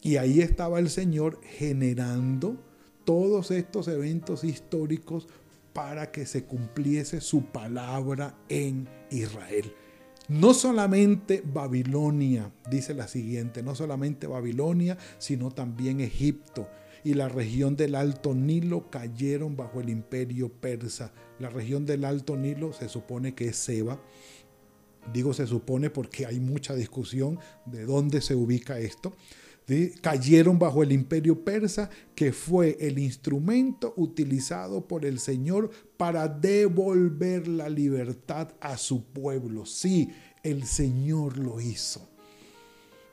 Y 0.00 0.16
ahí 0.16 0.40
estaba 0.40 0.78
el 0.78 0.90
Señor 0.90 1.40
generando 1.42 2.56
todos 3.04 3.50
estos 3.50 3.88
eventos 3.88 4.44
históricos 4.44 5.28
para 5.72 6.10
que 6.10 6.26
se 6.26 6.44
cumpliese 6.44 7.20
su 7.20 7.44
palabra 7.46 8.36
en 8.48 8.88
Israel. 9.10 9.72
No 10.28 10.54
solamente 10.54 11.42
Babilonia, 11.44 12.52
dice 12.70 12.94
la 12.94 13.08
siguiente, 13.08 13.62
no 13.62 13.74
solamente 13.74 14.26
Babilonia, 14.26 14.96
sino 15.18 15.50
también 15.50 16.00
Egipto 16.00 16.68
y 17.04 17.14
la 17.14 17.28
región 17.28 17.76
del 17.76 17.94
Alto 17.94 18.34
Nilo 18.34 18.88
cayeron 18.90 19.56
bajo 19.56 19.80
el 19.80 19.88
imperio 19.88 20.48
persa. 20.48 21.12
La 21.38 21.50
región 21.50 21.84
del 21.84 22.04
Alto 22.04 22.36
Nilo 22.36 22.72
se 22.72 22.88
supone 22.88 23.34
que 23.34 23.48
es 23.48 23.56
Seba. 23.56 24.00
Digo 25.12 25.34
se 25.34 25.48
supone 25.48 25.90
porque 25.90 26.26
hay 26.26 26.38
mucha 26.38 26.74
discusión 26.74 27.40
de 27.66 27.84
dónde 27.84 28.20
se 28.20 28.36
ubica 28.36 28.78
esto 28.78 29.12
cayeron 30.00 30.58
bajo 30.58 30.82
el 30.82 30.92
imperio 30.92 31.44
persa, 31.44 31.88
que 32.14 32.32
fue 32.32 32.76
el 32.80 32.98
instrumento 32.98 33.94
utilizado 33.96 34.86
por 34.86 35.04
el 35.04 35.18
Señor 35.18 35.70
para 35.96 36.28
devolver 36.28 37.48
la 37.48 37.68
libertad 37.68 38.48
a 38.60 38.76
su 38.76 39.04
pueblo. 39.04 39.64
Sí, 39.64 40.10
el 40.42 40.64
Señor 40.64 41.38
lo 41.38 41.60
hizo. 41.60 42.08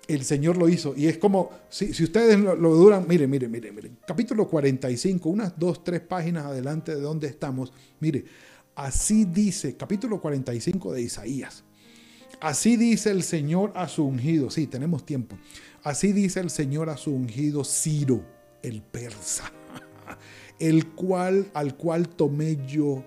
El 0.07 0.25
Señor 0.25 0.57
lo 0.57 0.67
hizo. 0.67 0.95
Y 0.97 1.05
es 1.05 1.19
como, 1.19 1.51
si, 1.69 1.93
si 1.93 2.03
ustedes 2.03 2.39
lo, 2.39 2.55
duran, 2.75 3.05
mire, 3.07 3.27
mire, 3.27 3.47
mire, 3.47 3.71
mire. 3.71 3.91
Capítulo 4.07 4.47
45, 4.47 5.29
unas 5.29 5.57
dos, 5.57 5.83
tres 5.83 6.01
páginas 6.01 6.45
adelante 6.45 6.95
de 6.95 7.01
donde 7.01 7.27
estamos. 7.27 7.71
Mire, 7.99 8.25
así 8.73 9.25
dice, 9.25 9.77
capítulo 9.77 10.19
45 10.19 10.93
de 10.93 11.03
Isaías. 11.03 11.63
Así 12.41 12.77
dice 12.77 13.11
el 13.11 13.21
Señor 13.21 13.71
a 13.75 13.87
su 13.87 14.03
ungido. 14.05 14.49
Sí, 14.49 14.65
tenemos 14.65 15.05
tiempo. 15.05 15.37
Así 15.83 16.11
dice 16.11 16.41
el 16.41 16.49
Señor 16.49 16.89
a 16.89 16.97
su 16.97 17.13
ungido 17.13 17.63
Ciro, 17.63 18.21
el 18.63 18.81
persa, 18.81 19.51
el 20.59 20.87
cual, 20.87 21.49
al 21.53 21.77
cual 21.77 22.09
tomé 22.09 22.57
yo 22.67 23.03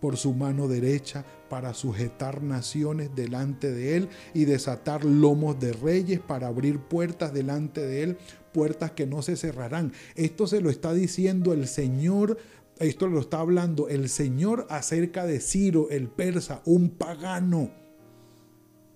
por 0.00 0.16
su 0.16 0.32
mano 0.32 0.66
derecha 0.66 1.24
para 1.50 1.74
sujetar 1.74 2.42
naciones 2.42 3.14
delante 3.14 3.70
de 3.70 3.96
él 3.96 4.08
y 4.34 4.46
desatar 4.46 5.04
lomos 5.04 5.60
de 5.60 5.72
reyes 5.72 6.20
para 6.20 6.46
abrir 6.46 6.80
puertas 6.80 7.34
delante 7.34 7.80
de 7.86 8.02
él, 8.02 8.18
puertas 8.52 8.92
que 8.92 9.06
no 9.06 9.20
se 9.20 9.36
cerrarán. 9.36 9.92
Esto 10.14 10.46
se 10.46 10.60
lo 10.60 10.70
está 10.70 10.94
diciendo 10.94 11.52
el 11.52 11.66
Señor, 11.66 12.38
esto 12.78 13.08
lo 13.08 13.20
está 13.20 13.40
hablando 13.40 13.88
el 13.88 14.08
Señor 14.08 14.66
acerca 14.70 15.26
de 15.26 15.40
Ciro, 15.40 15.88
el 15.90 16.08
persa, 16.08 16.62
un 16.64 16.90
pagano. 16.90 17.70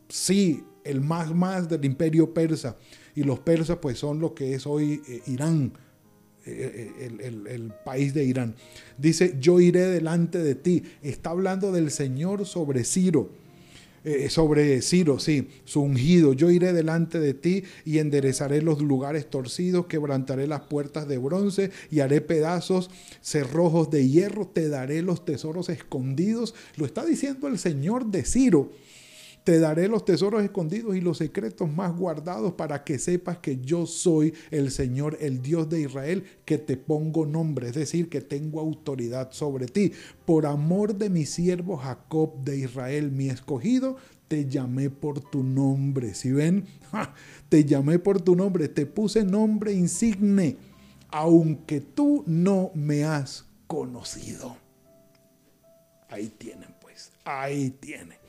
Sí, 0.09 0.65
el 0.85 1.03
más 1.03 1.35
más 1.35 1.69
del 1.69 1.85
imperio 1.85 2.33
persa 2.33 2.77
y 3.15 3.25
los 3.25 3.41
persas 3.41 3.79
pues 3.81 3.99
son 3.99 4.21
lo 4.21 4.35
que 4.35 4.55
es 4.55 4.67
hoy 4.67 5.03
eh, 5.09 5.23
Irán, 5.27 5.73
eh, 6.47 6.93
eh, 6.99 7.45
el, 7.49 7.73
país 7.85 8.15
de 8.15 8.25
Irán. 8.25 8.55
Dice, 8.99 9.37
yo 9.41 9.61
iré 9.61 9.87
delante 9.87 10.39
de 10.39 10.55
ti. 10.55 10.83
Está 11.03 11.31
hablando 11.31 11.73
del 11.73 11.91
Señor 11.91 12.47
sobre 12.47 12.85
Ciro. 12.85 13.31
sobre 14.31 14.81
Ciro, 14.81 15.19
sí, 15.19 15.49
su 15.65 15.83
ungido. 15.83 16.33
Yo 16.33 16.51
iré 16.51 16.73
delante 16.73 17.21
de 17.21 17.35
ti 17.35 17.65
y 17.85 17.99
enderezaré 17.99 18.63
los 18.63 18.81
lugares 18.81 19.29
torcidos, 19.29 19.87
quebrantaré 19.87 20.47
las 20.47 20.63
puertas 20.63 21.07
de 21.07 21.19
bronce 21.19 21.71
y 21.91 22.01
haré 22.01 22.23
pedazos 22.23 22.91
cerrojos 23.21 23.91
de 23.91 24.09
hierro, 24.09 24.47
te 24.47 24.71
daré 24.71 25.03
los 25.03 25.27
tesoros 25.27 25.69
escondidos. 25.69 26.55
Lo 26.77 26.87
está 26.87 27.05
diciendo 27.05 27.49
el 27.49 27.59
Señor 27.59 28.07
de 28.07 28.25
Ciro. 28.25 28.73
Te 29.45 29.59
daré 29.59 29.89
los 29.89 30.05
tesoros 30.05 30.43
escondidos 30.43 30.97
y 30.97 31.01
los 31.01 31.19
secretos 31.19 31.71
más 31.73 31.97
guardados 31.97 32.53
para 32.53 32.85
que 32.85 32.99
sepas 32.99 33.39
que 33.39 33.59
yo 33.61 33.87
soy 33.87 34.35
el 34.51 34.71
Señor, 34.71 35.17
el 35.21 35.41
Dios 35.41 35.69
de 35.69 35.81
Israel, 35.81 36.25
que 36.45 36.59
te 36.59 36.77
pongo 36.77 37.25
nombre, 37.25 37.69
es 37.69 37.75
decir, 37.75 38.09
que 38.09 38.21
tengo 38.21 38.61
autoridad 38.61 39.33
sobre 39.33 39.67
ti. 39.67 39.93
Por 40.27 40.45
amor 40.45 40.95
de 40.95 41.09
mi 41.09 41.25
siervo 41.25 41.79
Jacob 41.79 42.43
de 42.45 42.59
Israel, 42.59 43.11
mi 43.11 43.29
escogido, 43.29 43.97
te 44.31 44.47
llamé 44.47 44.91
por 44.91 45.21
tu 45.21 45.43
nombre. 45.43 46.15
Si 46.15 46.31
ven, 46.31 46.65
te 47.49 47.65
llamé 47.65 47.99
por 47.99 48.21
tu 48.21 48.37
nombre, 48.37 48.69
te 48.69 48.87
puse 48.87 49.25
nombre 49.25 49.73
insigne, 49.73 50.57
aunque 51.09 51.81
tú 51.81 52.23
no 52.29 52.71
me 52.75 53.03
has 53.03 53.47
conocido. 53.67 54.57
Ahí 56.09 56.29
tienen, 56.39 56.69
pues, 56.81 57.11
ahí 57.25 57.71
tienen. 57.71 58.20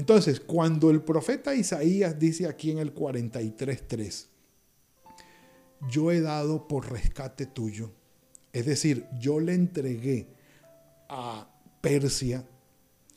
Entonces, 0.00 0.40
cuando 0.40 0.88
el 0.88 1.02
profeta 1.02 1.54
Isaías 1.54 2.18
dice 2.18 2.46
aquí 2.46 2.70
en 2.70 2.78
el 2.78 2.94
43.3, 2.94 4.28
yo 5.90 6.10
he 6.10 6.22
dado 6.22 6.66
por 6.66 6.90
rescate 6.90 7.44
tuyo, 7.44 7.92
es 8.50 8.64
decir, 8.64 9.06
yo 9.20 9.40
le 9.40 9.52
entregué 9.52 10.32
a 11.10 11.54
Persia, 11.82 12.48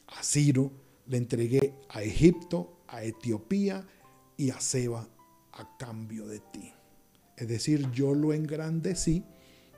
a 0.08 0.24
Ciro, 0.24 0.74
le 1.08 1.16
entregué 1.16 1.74
a 1.88 2.04
Egipto, 2.04 2.84
a 2.90 3.06
Etiopía 3.06 3.88
y 4.36 4.50
a 4.50 4.60
Seba 4.60 5.08
a 5.54 5.78
cambio 5.78 6.28
de 6.28 6.40
ti. 6.40 6.74
Es 7.38 7.48
decir, 7.48 7.90
yo 7.92 8.14
lo 8.14 8.34
engrandecí 8.34 9.24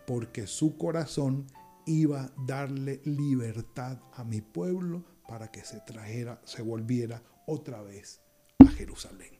porque 0.08 0.48
su 0.48 0.76
corazón 0.76 1.46
iba 1.86 2.24
a 2.24 2.34
darle 2.48 3.00
libertad 3.04 4.00
a 4.16 4.24
mi 4.24 4.42
pueblo 4.42 5.04
para 5.28 5.52
que 5.52 5.64
se 5.64 5.80
trajera, 5.82 6.40
se 6.46 6.62
volviera 6.62 7.22
otra 7.46 7.82
vez 7.82 8.22
a 8.60 8.68
Jerusalén. 8.68 9.32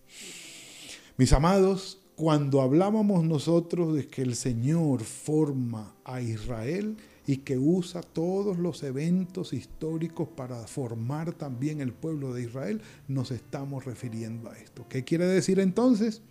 Mis 1.18 1.34
amados, 1.34 2.02
cuando 2.16 2.62
hablábamos 2.62 3.24
nosotros 3.24 3.96
de 3.96 4.08
que 4.08 4.22
el 4.22 4.36
Señor 4.36 5.04
forma 5.04 5.96
a 6.06 6.22
Israel 6.22 6.98
y 7.28 7.38
que 7.38 7.58
usa 7.58 8.02
todos 8.02 8.58
los 8.58 8.84
eventos 8.84 9.54
históricos 9.54 10.30
para 10.30 10.66
formar 10.68 11.34
también 11.34 11.82
el 11.82 11.92
pueblo 11.94 12.34
de 12.34 12.44
Israel, 12.44 12.82
nos 13.08 13.32
estamos 13.32 13.86
refiriendo 13.86 14.50
a 14.50 14.58
esto. 14.58 14.86
¿Qué 14.88 15.04
quiere 15.04 15.26
decir 15.26 15.60
entonces? 15.60 16.22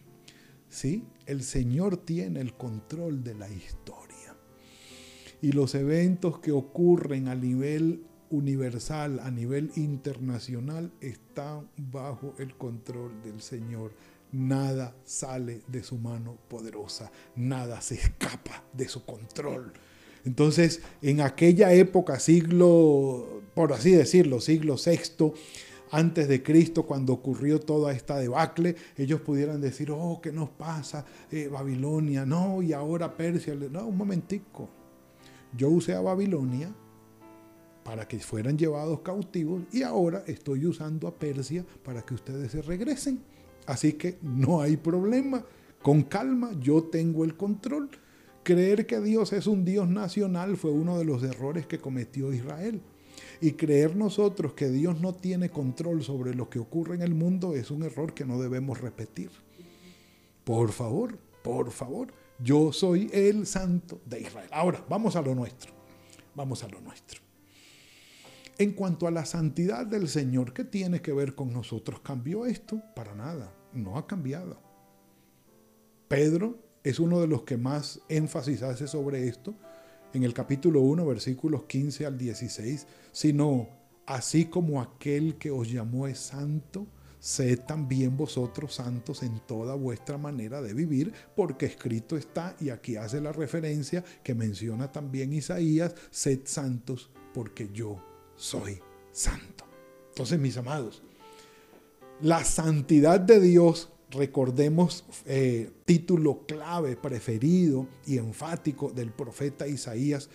Sí, 0.68 1.04
el 1.26 1.42
Señor 1.42 1.96
tiene 1.98 2.40
el 2.40 2.54
control 2.54 3.22
de 3.22 3.34
la 3.34 3.48
historia. 3.48 4.36
Y 5.42 5.52
los 5.52 5.74
eventos 5.74 6.38
que 6.38 6.52
ocurren 6.52 7.28
a 7.28 7.34
nivel 7.34 8.04
universal, 8.34 9.20
a 9.20 9.30
nivel 9.30 9.70
internacional, 9.76 10.92
están 11.00 11.68
bajo 11.76 12.34
el 12.38 12.54
control 12.56 13.22
del 13.22 13.40
Señor. 13.40 13.92
Nada 14.32 14.96
sale 15.04 15.62
de 15.68 15.82
su 15.82 15.96
mano 15.96 16.36
poderosa, 16.48 17.10
nada 17.36 17.80
se 17.80 17.94
escapa 17.94 18.64
de 18.72 18.88
su 18.88 19.04
control. 19.04 19.72
Entonces, 20.24 20.80
en 21.02 21.20
aquella 21.20 21.72
época, 21.72 22.18
siglo, 22.18 23.42
por 23.54 23.72
así 23.72 23.92
decirlo, 23.92 24.40
siglo 24.40 24.76
VI, 24.76 25.32
antes 25.90 26.26
de 26.26 26.42
Cristo, 26.42 26.84
cuando 26.84 27.12
ocurrió 27.12 27.60
toda 27.60 27.92
esta 27.92 28.18
debacle, 28.18 28.74
ellos 28.96 29.20
pudieran 29.20 29.60
decir, 29.60 29.92
oh, 29.92 30.20
¿qué 30.20 30.32
nos 30.32 30.48
pasa? 30.48 31.04
Eh, 31.30 31.48
Babilonia, 31.48 32.26
no, 32.26 32.62
y 32.62 32.72
ahora 32.72 33.16
Persia. 33.16 33.54
No, 33.54 33.86
un 33.86 33.96
momentico. 33.96 34.68
Yo 35.56 35.68
usé 35.68 35.94
a 35.94 36.00
Babilonia 36.00 36.74
para 37.84 38.08
que 38.08 38.18
fueran 38.18 38.56
llevados 38.56 39.00
cautivos 39.00 39.62
y 39.70 39.82
ahora 39.82 40.24
estoy 40.26 40.66
usando 40.66 41.06
a 41.06 41.14
Persia 41.14 41.64
para 41.84 42.02
que 42.02 42.14
ustedes 42.14 42.50
se 42.50 42.62
regresen. 42.62 43.20
Así 43.66 43.92
que 43.92 44.18
no 44.22 44.60
hay 44.60 44.76
problema. 44.76 45.44
Con 45.82 46.02
calma, 46.02 46.52
yo 46.58 46.84
tengo 46.84 47.24
el 47.24 47.36
control. 47.36 47.90
Creer 48.42 48.86
que 48.86 49.00
Dios 49.00 49.32
es 49.32 49.46
un 49.46 49.64
Dios 49.64 49.88
nacional 49.88 50.56
fue 50.56 50.70
uno 50.70 50.98
de 50.98 51.04
los 51.04 51.22
errores 51.22 51.66
que 51.66 51.78
cometió 51.78 52.32
Israel. 52.32 52.80
Y 53.40 53.52
creer 53.52 53.94
nosotros 53.96 54.54
que 54.54 54.70
Dios 54.70 55.00
no 55.00 55.14
tiene 55.14 55.50
control 55.50 56.02
sobre 56.02 56.34
lo 56.34 56.48
que 56.48 56.58
ocurre 56.58 56.94
en 56.94 57.02
el 57.02 57.14
mundo 57.14 57.54
es 57.54 57.70
un 57.70 57.82
error 57.82 58.14
que 58.14 58.24
no 58.24 58.40
debemos 58.40 58.80
repetir. 58.80 59.30
Por 60.44 60.72
favor, 60.72 61.18
por 61.42 61.70
favor, 61.70 62.08
yo 62.38 62.72
soy 62.72 63.10
el 63.12 63.46
santo 63.46 64.00
de 64.06 64.20
Israel. 64.20 64.48
Ahora, 64.52 64.84
vamos 64.88 65.16
a 65.16 65.22
lo 65.22 65.34
nuestro. 65.34 65.72
Vamos 66.34 66.64
a 66.64 66.68
lo 66.68 66.80
nuestro. 66.80 67.23
En 68.56 68.72
cuanto 68.72 69.08
a 69.08 69.10
la 69.10 69.24
santidad 69.24 69.84
del 69.84 70.08
Señor, 70.08 70.52
¿qué 70.52 70.62
tiene 70.62 71.02
que 71.02 71.12
ver 71.12 71.34
con 71.34 71.52
nosotros? 71.52 72.00
¿Cambió 72.00 72.46
esto? 72.46 72.80
Para 72.94 73.12
nada, 73.12 73.52
no 73.72 73.98
ha 73.98 74.06
cambiado. 74.06 74.62
Pedro 76.06 76.60
es 76.84 77.00
uno 77.00 77.20
de 77.20 77.26
los 77.26 77.42
que 77.42 77.56
más 77.56 78.00
énfasis 78.08 78.62
hace 78.62 78.86
sobre 78.86 79.26
esto 79.26 79.56
en 80.12 80.22
el 80.22 80.32
capítulo 80.32 80.82
1, 80.82 81.04
versículos 81.04 81.64
15 81.64 82.06
al 82.06 82.16
16, 82.16 82.86
sino 83.10 83.66
así 84.06 84.44
como 84.44 84.80
aquel 84.80 85.36
que 85.36 85.50
os 85.50 85.68
llamó 85.68 86.06
es 86.06 86.20
santo, 86.20 86.86
sed 87.18 87.58
también 87.58 88.16
vosotros 88.16 88.76
santos 88.76 89.24
en 89.24 89.40
toda 89.40 89.74
vuestra 89.74 90.16
manera 90.16 90.62
de 90.62 90.74
vivir, 90.74 91.12
porque 91.34 91.66
escrito 91.66 92.16
está, 92.16 92.54
y 92.60 92.70
aquí 92.70 92.94
hace 92.94 93.20
la 93.20 93.32
referencia 93.32 94.04
que 94.22 94.36
menciona 94.36 94.92
también 94.92 95.32
Isaías, 95.32 95.96
sed 96.12 96.42
santos 96.44 97.10
porque 97.32 97.68
yo 97.72 98.13
soy 98.36 98.80
santo. 99.12 99.64
Entonces, 100.10 100.38
mis 100.38 100.56
amados, 100.56 101.02
la 102.20 102.44
santidad 102.44 103.20
de 103.20 103.40
Dios 103.40 103.90
recordemos 104.10 105.04
eh, 105.26 105.70
título 105.84 106.46
clave, 106.46 106.96
preferido 106.96 107.88
y 108.06 108.18
enfático 108.18 108.90
del 108.90 109.10
profeta 109.10 109.66
Isaías. 109.66 110.28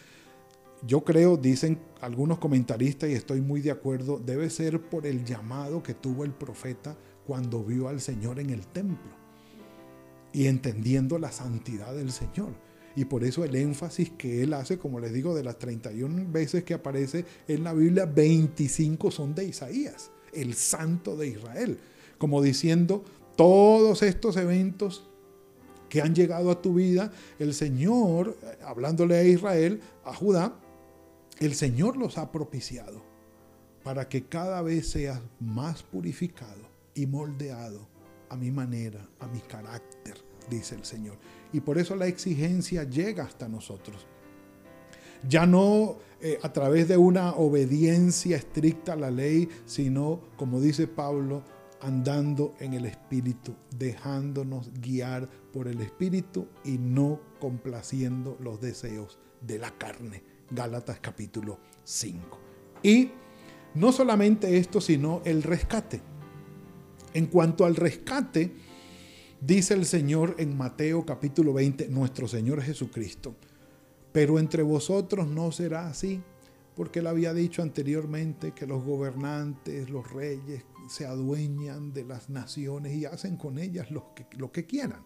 Yo 0.85 1.03
creo, 1.03 1.38
dicen 1.38 1.79
algunos 2.01 2.39
comentaristas, 2.39 3.09
y 3.09 3.13
estoy 3.13 3.41
muy 3.41 3.62
de 3.62 3.71
acuerdo, 3.71 4.19
debe 4.19 4.49
ser 4.49 4.81
por 4.81 5.05
el 5.05 5.25
llamado 5.25 5.83
que 5.83 5.93
tuvo 5.93 6.23
el 6.23 6.31
profeta 6.31 6.97
cuando 7.25 7.63
vio 7.63 7.88
al 7.88 8.01
Señor 8.01 8.39
en 8.39 8.49
el 8.49 8.65
templo 8.67 9.19
y 10.31 10.47
entendiendo 10.47 11.17
la 11.17 11.31
santidad 11.31 11.93
del 11.93 12.12
Señor. 12.12 12.53
Y 12.95 13.06
por 13.06 13.23
eso 13.23 13.43
el 13.43 13.56
énfasis 13.56 14.12
que 14.12 14.43
él 14.43 14.54
hace, 14.54 14.78
como 14.78 14.99
les 14.99 15.13
digo, 15.13 15.36
de 15.36 15.43
las 15.43 15.58
31 15.60 16.32
veces 16.32 16.63
que 16.63 16.73
aparece 16.73 17.25
en 17.47 17.63
la 17.63 17.73
Biblia, 17.73 18.06
25 18.06 19.12
son 19.12 19.36
de 19.36 19.45
Isaías, 19.45 20.12
el 20.34 20.54
santo 20.56 21.15
de 21.15 21.28
Israel. 21.28 21.78
Como 22.17 22.41
diciendo, 22.41 23.04
todos 23.36 24.04
estos 24.04 24.36
eventos 24.38 25.08
que 25.88 26.02
han 26.02 26.13
llegado 26.13 26.52
a 26.52 26.62
tu 26.62 26.75
vida, 26.75 27.12
el 27.39 27.54
Señor, 27.54 28.38
hablándole 28.63 29.15
a 29.17 29.23
Israel, 29.23 29.82
a 30.04 30.13
Judá, 30.13 30.54
el 31.39 31.56
Señor 31.56 31.97
los 31.97 32.17
ha 32.17 32.32
propiciado 32.32 33.02
para 33.84 34.08
que 34.08 34.25
cada 34.25 34.62
vez 34.62 34.89
seas 34.89 35.21
más 35.39 35.84
purificado 35.84 36.69
y 36.93 37.06
moldeado 37.06 37.88
a 38.30 38.36
mi 38.36 38.52
manera, 38.52 39.08
a 39.19 39.28
mi 39.28 39.39
carácter, 39.39 40.15
dice 40.49 40.75
el 40.75 40.86
Señor. 40.86 41.17
Y 41.51 41.62
por 41.62 41.77
eso 41.77 41.95
la 41.95 42.07
exigencia 42.07 42.83
llega 42.83 43.23
hasta 43.23 43.47
nosotros. 43.47 44.05
Ya 45.27 45.45
no 45.45 45.97
eh, 46.21 46.39
a 46.41 46.53
través 46.53 46.88
de 46.88 46.97
una 46.97 47.33
obediencia 47.33 48.38
estricta 48.38 48.93
a 48.93 48.97
la 48.97 49.12
ley, 49.12 49.49
sino, 49.65 50.21
como 50.38 50.62
dice 50.62 50.88
Pablo, 50.88 51.43
andando 51.81 52.55
en 52.59 52.73
el 52.73 52.85
Espíritu, 52.85 53.55
dejándonos 53.77 54.71
guiar 54.81 55.29
por 55.51 55.67
el 55.67 55.81
Espíritu 55.81 56.47
y 56.63 56.77
no 56.77 57.21
complaciendo 57.39 58.38
los 58.41 58.59
deseos 58.59 59.17
de 59.41 59.59
la 59.59 59.71
carne. 59.77 60.23
Gálatas 60.51 60.99
capítulo 60.99 61.59
5. 61.83 62.39
Y 62.83 63.12
no 63.75 63.91
solamente 63.91 64.57
esto, 64.57 64.81
sino 64.81 65.21
el 65.25 65.43
rescate. 65.43 66.01
En 67.13 67.27
cuanto 67.27 67.65
al 67.65 67.75
rescate, 67.75 68.53
dice 69.41 69.73
el 69.73 69.86
Señor 69.86 70.36
en 70.38 70.58
Mateo 70.58 71.06
capítulo 71.06 71.54
20, 71.54 71.89
nuestro 71.89 72.28
Señor 72.28 72.62
Jesucristo, 72.62 73.36
pero 74.12 74.39
entre 74.39 74.63
vosotros 74.63 75.28
no 75.28 75.52
será 75.52 75.88
así, 75.88 76.21
porque 76.75 76.99
él 76.99 77.08
había 77.08 77.34
dicho 77.34 77.62
anteriormente 77.62 78.54
que 78.54 78.65
los 78.65 78.84
gobernantes, 78.84 79.89
los 79.89 80.12
reyes, 80.12 80.63
se 80.88 81.06
adueñan 81.06 81.93
de 81.93 82.06
las 82.06 82.30
naciones 82.30 82.95
y 82.95 83.06
hacen 83.06 83.38
con 83.38 83.60
ellas 83.60 83.91
lo 83.91 84.13
que, 84.13 84.25
lo 84.38 84.52
que 84.52 84.65
quieran. 84.65 85.06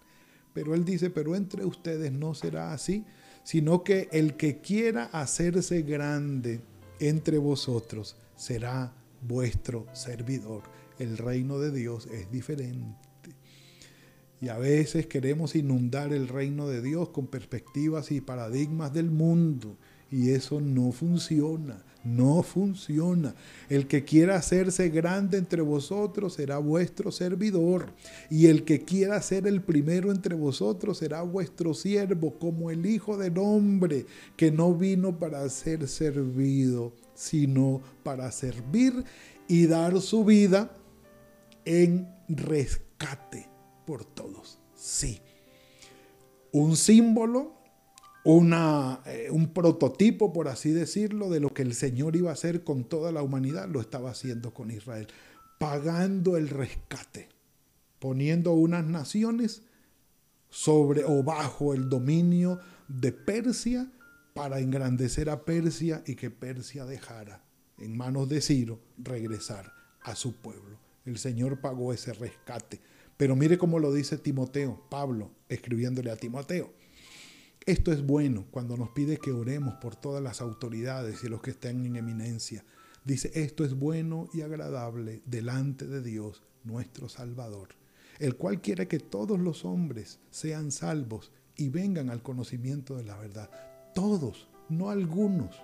Pero 0.53 0.75
él 0.75 0.85
dice, 0.85 1.09
pero 1.09 1.35
entre 1.35 1.65
ustedes 1.65 2.11
no 2.11 2.35
será 2.35 2.73
así, 2.73 3.05
sino 3.43 3.83
que 3.83 4.07
el 4.11 4.37
que 4.37 4.61
quiera 4.61 5.05
hacerse 5.05 5.81
grande 5.81 6.61
entre 6.99 7.37
vosotros 7.37 8.15
será 8.35 8.93
vuestro 9.21 9.87
servidor. 9.93 10.63
El 10.99 11.17
reino 11.17 11.59
de 11.59 11.71
Dios 11.71 12.05
es 12.07 12.31
diferente. 12.31 13.12
Y 14.43 14.49
a 14.49 14.57
veces 14.57 15.07
queremos 15.07 15.55
inundar 15.55 16.11
el 16.11 16.27
reino 16.27 16.67
de 16.67 16.81
Dios 16.81 17.07
con 17.11 17.27
perspectivas 17.27 18.11
y 18.11 18.19
paradigmas 18.19 18.91
del 18.91 19.09
mundo. 19.09 19.77
Y 20.11 20.31
eso 20.31 20.59
no 20.59 20.91
funciona. 20.91 21.81
No 22.03 22.43
funciona. 22.43 23.35
El 23.69 23.87
que 23.87 24.03
quiera 24.03 24.35
hacerse 24.35 24.89
grande 24.89 25.37
entre 25.37 25.61
vosotros 25.61 26.33
será 26.33 26.57
vuestro 26.57 27.09
servidor. 27.09 27.93
Y 28.29 28.47
el 28.47 28.65
que 28.65 28.81
quiera 28.81 29.21
ser 29.21 29.47
el 29.47 29.61
primero 29.61 30.11
entre 30.11 30.35
vosotros 30.35 30.97
será 30.97 31.21
vuestro 31.21 31.73
siervo, 31.73 32.37
como 32.37 32.69
el 32.69 32.85
Hijo 32.85 33.15
del 33.15 33.37
Hombre, 33.37 34.07
que 34.35 34.51
no 34.51 34.75
vino 34.75 35.19
para 35.19 35.47
ser 35.47 35.87
servido, 35.87 36.91
sino 37.13 37.81
para 38.03 38.29
servir 38.33 39.05
y 39.47 39.67
dar 39.67 40.01
su 40.01 40.25
vida 40.25 40.75
en 41.63 42.09
rescate 42.27 43.52
por 43.85 44.05
todos. 44.05 44.59
Sí. 44.75 45.21
Un 46.51 46.75
símbolo 46.75 47.63
una, 48.23 49.01
eh, 49.05 49.27
un 49.31 49.53
prototipo, 49.53 50.31
por 50.31 50.47
así 50.47 50.71
decirlo, 50.71 51.29
de 51.29 51.39
lo 51.39 51.53
que 51.53 51.61
el 51.61 51.73
Señor 51.73 52.15
iba 52.15 52.29
a 52.29 52.33
hacer 52.33 52.63
con 52.63 52.85
toda 52.85 53.11
la 53.11 53.21
humanidad, 53.21 53.67
lo 53.67 53.81
estaba 53.81 54.11
haciendo 54.11 54.53
con 54.53 54.71
Israel, 54.71 55.07
pagando 55.59 56.37
el 56.37 56.49
rescate, 56.49 57.29
poniendo 57.99 58.53
unas 58.53 58.85
naciones 58.85 59.63
sobre 60.49 61.03
o 61.03 61.23
bajo 61.23 61.73
el 61.73 61.89
dominio 61.89 62.59
de 62.87 63.11
Persia 63.11 63.91
para 64.33 64.59
engrandecer 64.59 65.29
a 65.29 65.43
Persia 65.43 66.03
y 66.05 66.15
que 66.15 66.29
Persia 66.29 66.85
dejara 66.85 67.43
en 67.77 67.97
manos 67.97 68.29
de 68.29 68.41
Ciro 68.41 68.79
regresar 68.97 69.73
a 70.01 70.15
su 70.15 70.35
pueblo. 70.35 70.79
El 71.05 71.17
Señor 71.17 71.59
pagó 71.59 71.91
ese 71.91 72.13
rescate. 72.13 72.79
Pero 73.17 73.35
mire 73.35 73.57
cómo 73.57 73.79
lo 73.79 73.93
dice 73.93 74.17
Timoteo, 74.17 74.83
Pablo, 74.89 75.31
escribiéndole 75.49 76.11
a 76.11 76.17
Timoteo. 76.17 76.73
Esto 77.65 77.93
es 77.93 78.05
bueno 78.05 78.45
cuando 78.51 78.75
nos 78.75 78.89
pide 78.89 79.17
que 79.17 79.31
oremos 79.31 79.75
por 79.75 79.95
todas 79.95 80.21
las 80.21 80.41
autoridades 80.41 81.23
y 81.23 81.29
los 81.29 81.41
que 81.41 81.51
estén 81.51 81.85
en 81.85 81.95
eminencia. 81.95 82.65
Dice, 83.05 83.31
esto 83.35 83.63
es 83.63 83.73
bueno 83.73 84.29
y 84.33 84.41
agradable 84.41 85.21
delante 85.25 85.87
de 85.87 86.01
Dios, 86.01 86.43
nuestro 86.63 87.07
Salvador, 87.07 87.69
el 88.19 88.35
cual 88.35 88.61
quiere 88.61 88.87
que 88.87 88.99
todos 88.99 89.39
los 89.39 89.65
hombres 89.65 90.19
sean 90.29 90.71
salvos 90.71 91.31
y 91.55 91.69
vengan 91.69 92.09
al 92.09 92.21
conocimiento 92.21 92.97
de 92.97 93.03
la 93.03 93.17
verdad. 93.17 93.49
Todos, 93.93 94.47
no 94.69 94.89
algunos. 94.89 95.55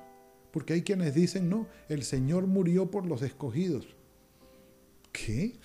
Porque 0.52 0.74
hay 0.74 0.84
quienes 0.84 1.14
dicen, 1.14 1.50
no, 1.50 1.68
el 1.90 2.04
Señor 2.04 2.48
murió 2.48 2.90
por 2.90 3.06
los 3.06 3.22
escogidos. 3.22 3.88
¿Qué? 5.12 5.60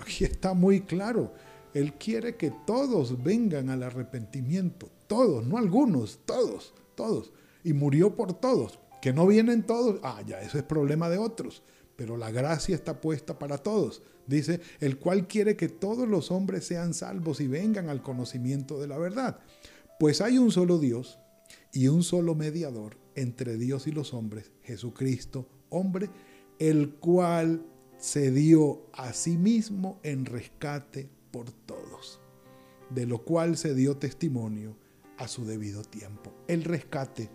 Aquí 0.00 0.24
está 0.24 0.54
muy 0.54 0.82
claro. 0.82 1.32
Él 1.74 1.94
quiere 1.94 2.36
que 2.36 2.52
todos 2.66 3.22
vengan 3.22 3.70
al 3.70 3.82
arrepentimiento. 3.82 4.90
Todos, 5.06 5.46
no 5.46 5.56
algunos, 5.56 6.20
todos, 6.24 6.74
todos. 6.94 7.32
Y 7.64 7.72
murió 7.72 8.14
por 8.14 8.34
todos. 8.34 8.78
Que 9.00 9.12
no 9.12 9.26
vienen 9.26 9.64
todos, 9.64 9.98
ah, 10.02 10.22
ya, 10.26 10.40
eso 10.40 10.58
es 10.58 10.64
problema 10.64 11.08
de 11.08 11.18
otros. 11.18 11.62
Pero 11.96 12.16
la 12.16 12.30
gracia 12.30 12.74
está 12.74 13.00
puesta 13.00 13.38
para 13.38 13.58
todos. 13.58 14.02
Dice, 14.26 14.60
el 14.80 14.98
cual 14.98 15.26
quiere 15.26 15.56
que 15.56 15.68
todos 15.68 16.08
los 16.08 16.30
hombres 16.30 16.64
sean 16.64 16.94
salvos 16.94 17.40
y 17.40 17.48
vengan 17.48 17.88
al 17.88 18.02
conocimiento 18.02 18.80
de 18.80 18.86
la 18.86 18.98
verdad. 18.98 19.40
Pues 19.98 20.20
hay 20.20 20.38
un 20.38 20.52
solo 20.52 20.78
Dios 20.78 21.18
y 21.72 21.88
un 21.88 22.02
solo 22.02 22.34
mediador 22.34 22.96
entre 23.14 23.56
Dios 23.56 23.86
y 23.86 23.92
los 23.92 24.14
hombres, 24.14 24.52
Jesucristo, 24.62 25.48
hombre, 25.68 26.10
el 26.58 26.94
cual 26.94 27.64
se 28.02 28.32
dio 28.32 28.82
a 28.92 29.12
sí 29.12 29.36
mismo 29.36 30.00
en 30.02 30.26
rescate 30.26 31.08
por 31.30 31.52
todos, 31.52 32.20
de 32.90 33.06
lo 33.06 33.22
cual 33.22 33.56
se 33.56 33.76
dio 33.76 33.96
testimonio 33.96 34.76
a 35.18 35.28
su 35.28 35.44
debido 35.44 35.82
tiempo. 35.84 36.32
El 36.48 36.64
rescate 36.64 37.30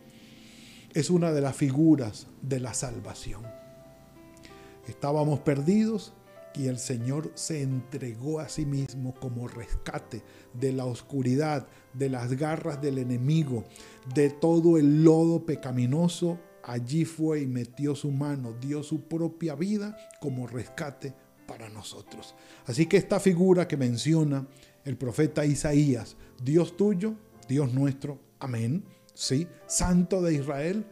es 0.93 1.10
una 1.10 1.32
de 1.32 1.39
las 1.39 1.56
figuras 1.56 2.27
de 2.41 2.60
la 2.60 2.73
salvación. 2.73 3.43
Estábamos 4.89 5.39
perdidos 5.39 6.13
y 6.53 6.67
el 6.67 6.80
Señor 6.80 7.32
se 7.36 7.62
entregó 7.62 8.41
a 8.41 8.49
sí 8.49 8.65
mismo 8.65 9.15
como 9.21 9.47
rescate 9.47 10.21
de 10.53 10.73
la 10.73 10.84
oscuridad, 10.84 11.65
de 11.93 12.10
las 12.10 12.34
garras 12.34 12.82
del 12.82 12.97
enemigo, 12.97 13.63
de 14.13 14.32
todo 14.32 14.77
el 14.77 15.06
lodo 15.06 15.45
pecaminoso. 15.45 16.38
Allí 16.67 17.06
fue 17.06 17.41
y 17.41 17.47
metió 17.47 17.95
su 17.95 18.12
mano, 18.12 18.53
dio 18.60 18.84
su 18.84 19.08
propia 19.08 19.56
vida 19.56 19.97
como 20.19 20.47
rescate 20.47 21.13
para 21.47 21.69
nosotros. 21.69 22.36
Así 22.65 22.88
que 22.88 22.97
esta 22.97 23.21
figura 23.21 23.69
que 23.69 23.77
menciona 23.77 24.45
el 24.84 24.97
profeta 24.97 25.45
Isaías, 25.45 26.17
Dios 26.43 26.75
tuyo, 26.75 27.15
Dios 27.47 27.73
nuestro, 27.73 28.19
amén, 28.39 28.84
sí, 29.13 29.47
Santo 29.65 30.21
de 30.21 30.34
Israel, 30.34 30.86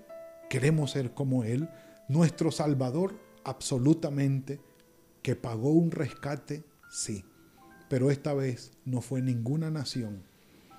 queremos 0.49 0.91
ser 0.91 1.13
como 1.13 1.43
Él, 1.43 1.69
nuestro 2.07 2.51
Salvador, 2.51 3.19
absolutamente 3.43 4.61
que 5.21 5.35
pagó 5.35 5.71
un 5.71 5.91
rescate, 5.91 6.63
sí, 6.89 7.25
pero 7.89 8.11
esta 8.11 8.33
vez 8.33 8.71
no 8.85 9.01
fue 9.01 9.21
ninguna 9.21 9.69
nación, 9.71 10.23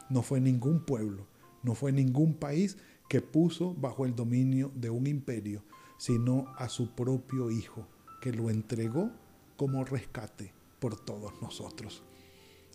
no 0.09 0.22
fue 0.22 0.40
ningún 0.40 0.87
pueblo, 0.87 1.26
no 1.62 1.74
fue 1.74 1.92
ningún 1.92 2.32
país 2.32 2.78
que 3.09 3.21
puso 3.21 3.75
bajo 3.75 4.05
el 4.05 4.14
dominio 4.14 4.71
de 4.75 4.90
un 4.90 5.07
imperio, 5.07 5.62
sino 5.99 6.53
a 6.57 6.69
su 6.69 6.95
propio 6.95 7.51
Hijo, 7.51 7.87
que 8.21 8.33
lo 8.33 8.51
entregó 8.51 9.11
como 9.57 9.85
rescate 9.85 10.53
por 10.79 10.99
todos 10.99 11.33
nosotros. 11.40 12.03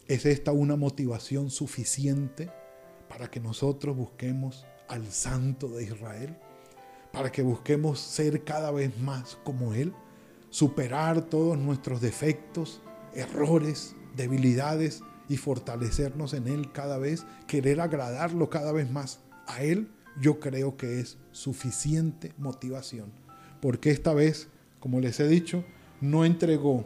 ¿Es 0.08 0.26
esta 0.26 0.52
una 0.52 0.76
motivación 0.76 1.50
suficiente 1.50 2.50
para 3.08 3.30
que 3.30 3.39
nosotros 3.39 3.96
busquemos 3.96 4.65
al 4.88 5.12
Santo 5.12 5.70
de 5.70 5.84
Israel? 5.84 6.38
¿Para 7.12 7.32
que 7.32 7.41
busquemos 7.41 8.00
ser 8.00 8.44
cada 8.44 8.72
vez 8.72 8.98
más 9.00 9.38
como 9.44 9.74
Él? 9.74 9.94
superar 10.52 11.22
todos 11.22 11.58
nuestros 11.58 12.02
defectos, 12.02 12.82
errores, 13.15 13.96
debilidades 14.15 15.02
y 15.28 15.38
fortalecernos 15.38 16.34
en 16.34 16.48
Él 16.48 16.72
cada 16.72 17.00
vez, 17.00 17.26
querer 17.48 17.82
agradarlo 17.82 18.50
cada 18.50 18.72
vez 18.72 18.91
más 18.91 19.22
a 19.48 19.63
Él, 19.63 19.89
yo 20.19 20.39
creo 20.39 20.78
que 20.78 21.00
es 21.00 21.17
suficiente 21.32 22.34
motivación. 22.38 23.12
Porque 23.62 23.91
esta 23.91 24.13
vez, 24.13 24.47
como 24.80 25.00
les 25.00 25.19
he 25.19 25.28
dicho, 25.28 25.63
no 26.00 26.26
entregó 26.26 26.86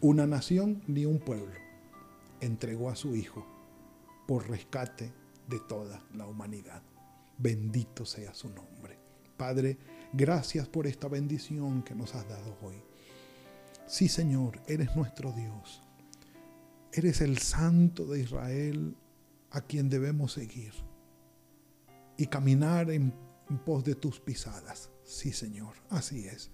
una 0.00 0.26
nación 0.26 0.82
ni 0.86 1.06
un 1.06 1.18
pueblo, 1.18 1.54
entregó 2.40 2.90
a 2.90 2.96
su 2.96 3.14
Hijo 3.14 3.46
por 4.26 4.48
rescate 4.48 5.12
de 5.48 5.60
toda 5.60 6.02
la 6.14 6.26
humanidad. 6.26 6.82
Bendito 7.38 8.04
sea 8.04 8.34
su 8.34 8.48
nombre. 8.48 8.98
Padre, 9.36 9.78
Gracias 10.14 10.68
por 10.68 10.86
esta 10.86 11.08
bendición 11.08 11.82
que 11.82 11.94
nos 11.94 12.14
has 12.14 12.28
dado 12.28 12.58
hoy. 12.60 12.74
Sí, 13.86 14.08
Señor, 14.08 14.60
eres 14.66 14.94
nuestro 14.94 15.32
Dios. 15.32 15.82
Eres 16.92 17.22
el 17.22 17.38
Santo 17.38 18.04
de 18.04 18.20
Israel 18.20 18.94
a 19.50 19.62
quien 19.62 19.88
debemos 19.88 20.34
seguir 20.34 20.74
y 22.22 22.28
caminar 22.28 22.88
en, 22.92 23.12
pos 23.66 23.82
de 23.82 23.96
tus 23.96 24.20
pisadas. 24.20 24.90
Sí, 25.02 25.32
Señor, 25.32 25.74
así 25.90 26.24
es. 26.28 26.52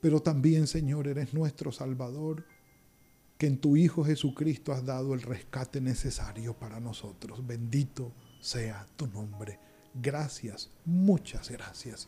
Pero 0.00 0.20
también, 0.20 0.68
Señor, 0.68 1.08
eres 1.08 1.34
nuestro 1.34 1.72
Salvador, 1.72 2.46
que 3.36 3.48
en 3.48 3.58
tu 3.58 3.76
Hijo 3.76 4.04
Jesucristo 4.04 4.72
has 4.72 4.86
dado 4.86 5.12
el 5.12 5.22
rescate 5.22 5.80
necesario 5.80 6.56
para 6.56 6.78
nosotros. 6.78 7.44
Bendito 7.44 8.12
sea 8.40 8.86
tu 8.94 9.08
nombre. 9.08 9.58
Gracias, 9.92 10.70
muchas 10.84 11.50
gracias. 11.50 12.06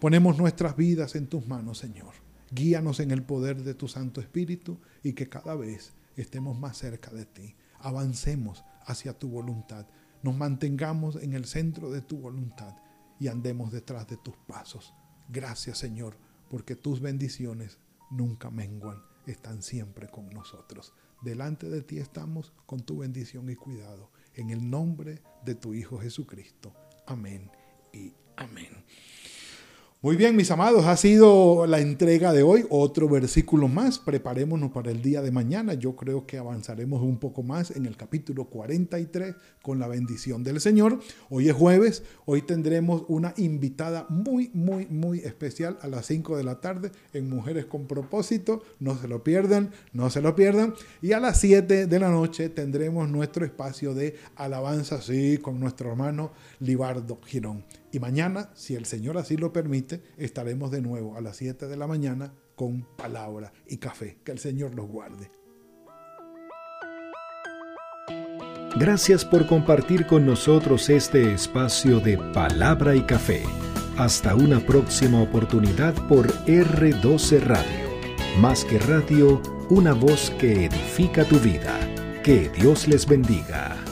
Ponemos 0.00 0.36
nuestras 0.38 0.76
vidas 0.76 1.14
en 1.14 1.28
tus 1.28 1.46
manos, 1.46 1.78
Señor. 1.78 2.14
Guíanos 2.50 2.98
en 2.98 3.12
el 3.12 3.22
poder 3.22 3.62
de 3.62 3.74
tu 3.74 3.86
Santo 3.86 4.20
Espíritu 4.20 4.80
y 5.04 5.12
que 5.12 5.28
cada 5.28 5.54
vez 5.54 5.92
estemos 6.16 6.58
más 6.58 6.78
cerca 6.78 7.12
de 7.12 7.26
ti. 7.26 7.54
Avancemos 7.78 8.64
hacia 8.86 9.16
tu 9.16 9.28
voluntad. 9.28 9.86
Nos 10.22 10.36
mantengamos 10.36 11.16
en 11.16 11.32
el 11.32 11.46
centro 11.46 11.90
de 11.90 12.02
tu 12.02 12.18
voluntad 12.18 12.76
y 13.18 13.28
andemos 13.28 13.72
detrás 13.72 14.06
de 14.08 14.16
tus 14.16 14.36
pasos. 14.46 14.92
Gracias, 15.28 15.78
Señor, 15.78 16.16
porque 16.50 16.76
tus 16.76 17.00
bendiciones 17.00 17.78
nunca 18.10 18.50
menguan, 18.50 19.02
están 19.26 19.62
siempre 19.62 20.08
con 20.08 20.28
nosotros. 20.30 20.92
Delante 21.22 21.68
de 21.68 21.82
ti 21.82 21.98
estamos 21.98 22.52
con 22.66 22.80
tu 22.80 22.98
bendición 22.98 23.48
y 23.50 23.54
cuidado. 23.54 24.10
En 24.34 24.50
el 24.50 24.68
nombre 24.68 25.22
de 25.44 25.54
tu 25.54 25.74
Hijo 25.74 25.98
Jesucristo. 25.98 26.74
Amén 27.06 27.50
y 27.92 28.12
amén. 28.36 28.84
Muy 30.02 30.16
bien, 30.16 30.34
mis 30.34 30.50
amados, 30.50 30.86
ha 30.86 30.96
sido 30.96 31.66
la 31.66 31.78
entrega 31.78 32.32
de 32.32 32.42
hoy, 32.42 32.64
otro 32.70 33.06
versículo 33.06 33.68
más. 33.68 33.98
Preparémonos 33.98 34.70
para 34.70 34.90
el 34.90 35.02
día 35.02 35.20
de 35.20 35.30
mañana. 35.30 35.74
Yo 35.74 35.94
creo 35.94 36.26
que 36.26 36.38
avanzaremos 36.38 37.02
un 37.02 37.18
poco 37.18 37.42
más 37.42 37.70
en 37.70 37.84
el 37.84 37.98
capítulo 37.98 38.46
43 38.46 39.34
con 39.60 39.78
la 39.78 39.88
bendición 39.88 40.42
del 40.42 40.58
Señor. 40.62 41.00
Hoy 41.28 41.50
es 41.50 41.54
jueves, 41.54 42.02
hoy 42.24 42.40
tendremos 42.40 43.02
una 43.08 43.34
invitada 43.36 44.06
muy, 44.08 44.50
muy, 44.54 44.86
muy 44.86 45.18
especial 45.18 45.78
a 45.82 45.86
las 45.86 46.06
5 46.06 46.38
de 46.38 46.44
la 46.44 46.62
tarde 46.62 46.92
en 47.12 47.28
Mujeres 47.28 47.66
con 47.66 47.86
propósito. 47.86 48.62
No 48.78 48.96
se 48.96 49.06
lo 49.06 49.22
pierdan, 49.22 49.70
no 49.92 50.08
se 50.08 50.22
lo 50.22 50.34
pierdan. 50.34 50.72
Y 51.02 51.12
a 51.12 51.20
las 51.20 51.38
7 51.40 51.84
de 51.84 51.98
la 51.98 52.08
noche 52.08 52.48
tendremos 52.48 53.10
nuestro 53.10 53.44
espacio 53.44 53.92
de 53.92 54.16
alabanza, 54.36 55.02
sí, 55.02 55.36
con 55.36 55.60
nuestro 55.60 55.90
hermano 55.90 56.30
Libardo 56.58 57.18
Girón. 57.22 57.64
Y 57.92 57.98
mañana, 57.98 58.50
si 58.54 58.74
el 58.74 58.86
Señor 58.86 59.18
así 59.18 59.36
lo 59.36 59.52
permite, 59.52 60.02
estaremos 60.16 60.70
de 60.70 60.80
nuevo 60.80 61.16
a 61.16 61.20
las 61.20 61.36
7 61.36 61.66
de 61.66 61.76
la 61.76 61.86
mañana 61.86 62.34
con 62.54 62.86
palabra 62.96 63.52
y 63.66 63.78
café. 63.78 64.18
Que 64.24 64.32
el 64.32 64.38
Señor 64.38 64.74
los 64.74 64.86
guarde. 64.88 65.30
Gracias 68.76 69.24
por 69.24 69.46
compartir 69.46 70.06
con 70.06 70.24
nosotros 70.24 70.88
este 70.90 71.34
espacio 71.34 71.98
de 71.98 72.16
palabra 72.32 72.94
y 72.94 73.02
café. 73.02 73.42
Hasta 73.98 74.34
una 74.34 74.64
próxima 74.64 75.20
oportunidad 75.20 75.94
por 76.06 76.28
R12 76.46 77.40
Radio. 77.40 77.90
Más 78.38 78.64
que 78.64 78.78
radio, 78.78 79.42
una 79.68 79.92
voz 79.92 80.30
que 80.38 80.66
edifica 80.66 81.24
tu 81.24 81.38
vida. 81.40 81.78
Que 82.22 82.48
Dios 82.50 82.86
les 82.86 83.06
bendiga. 83.06 83.89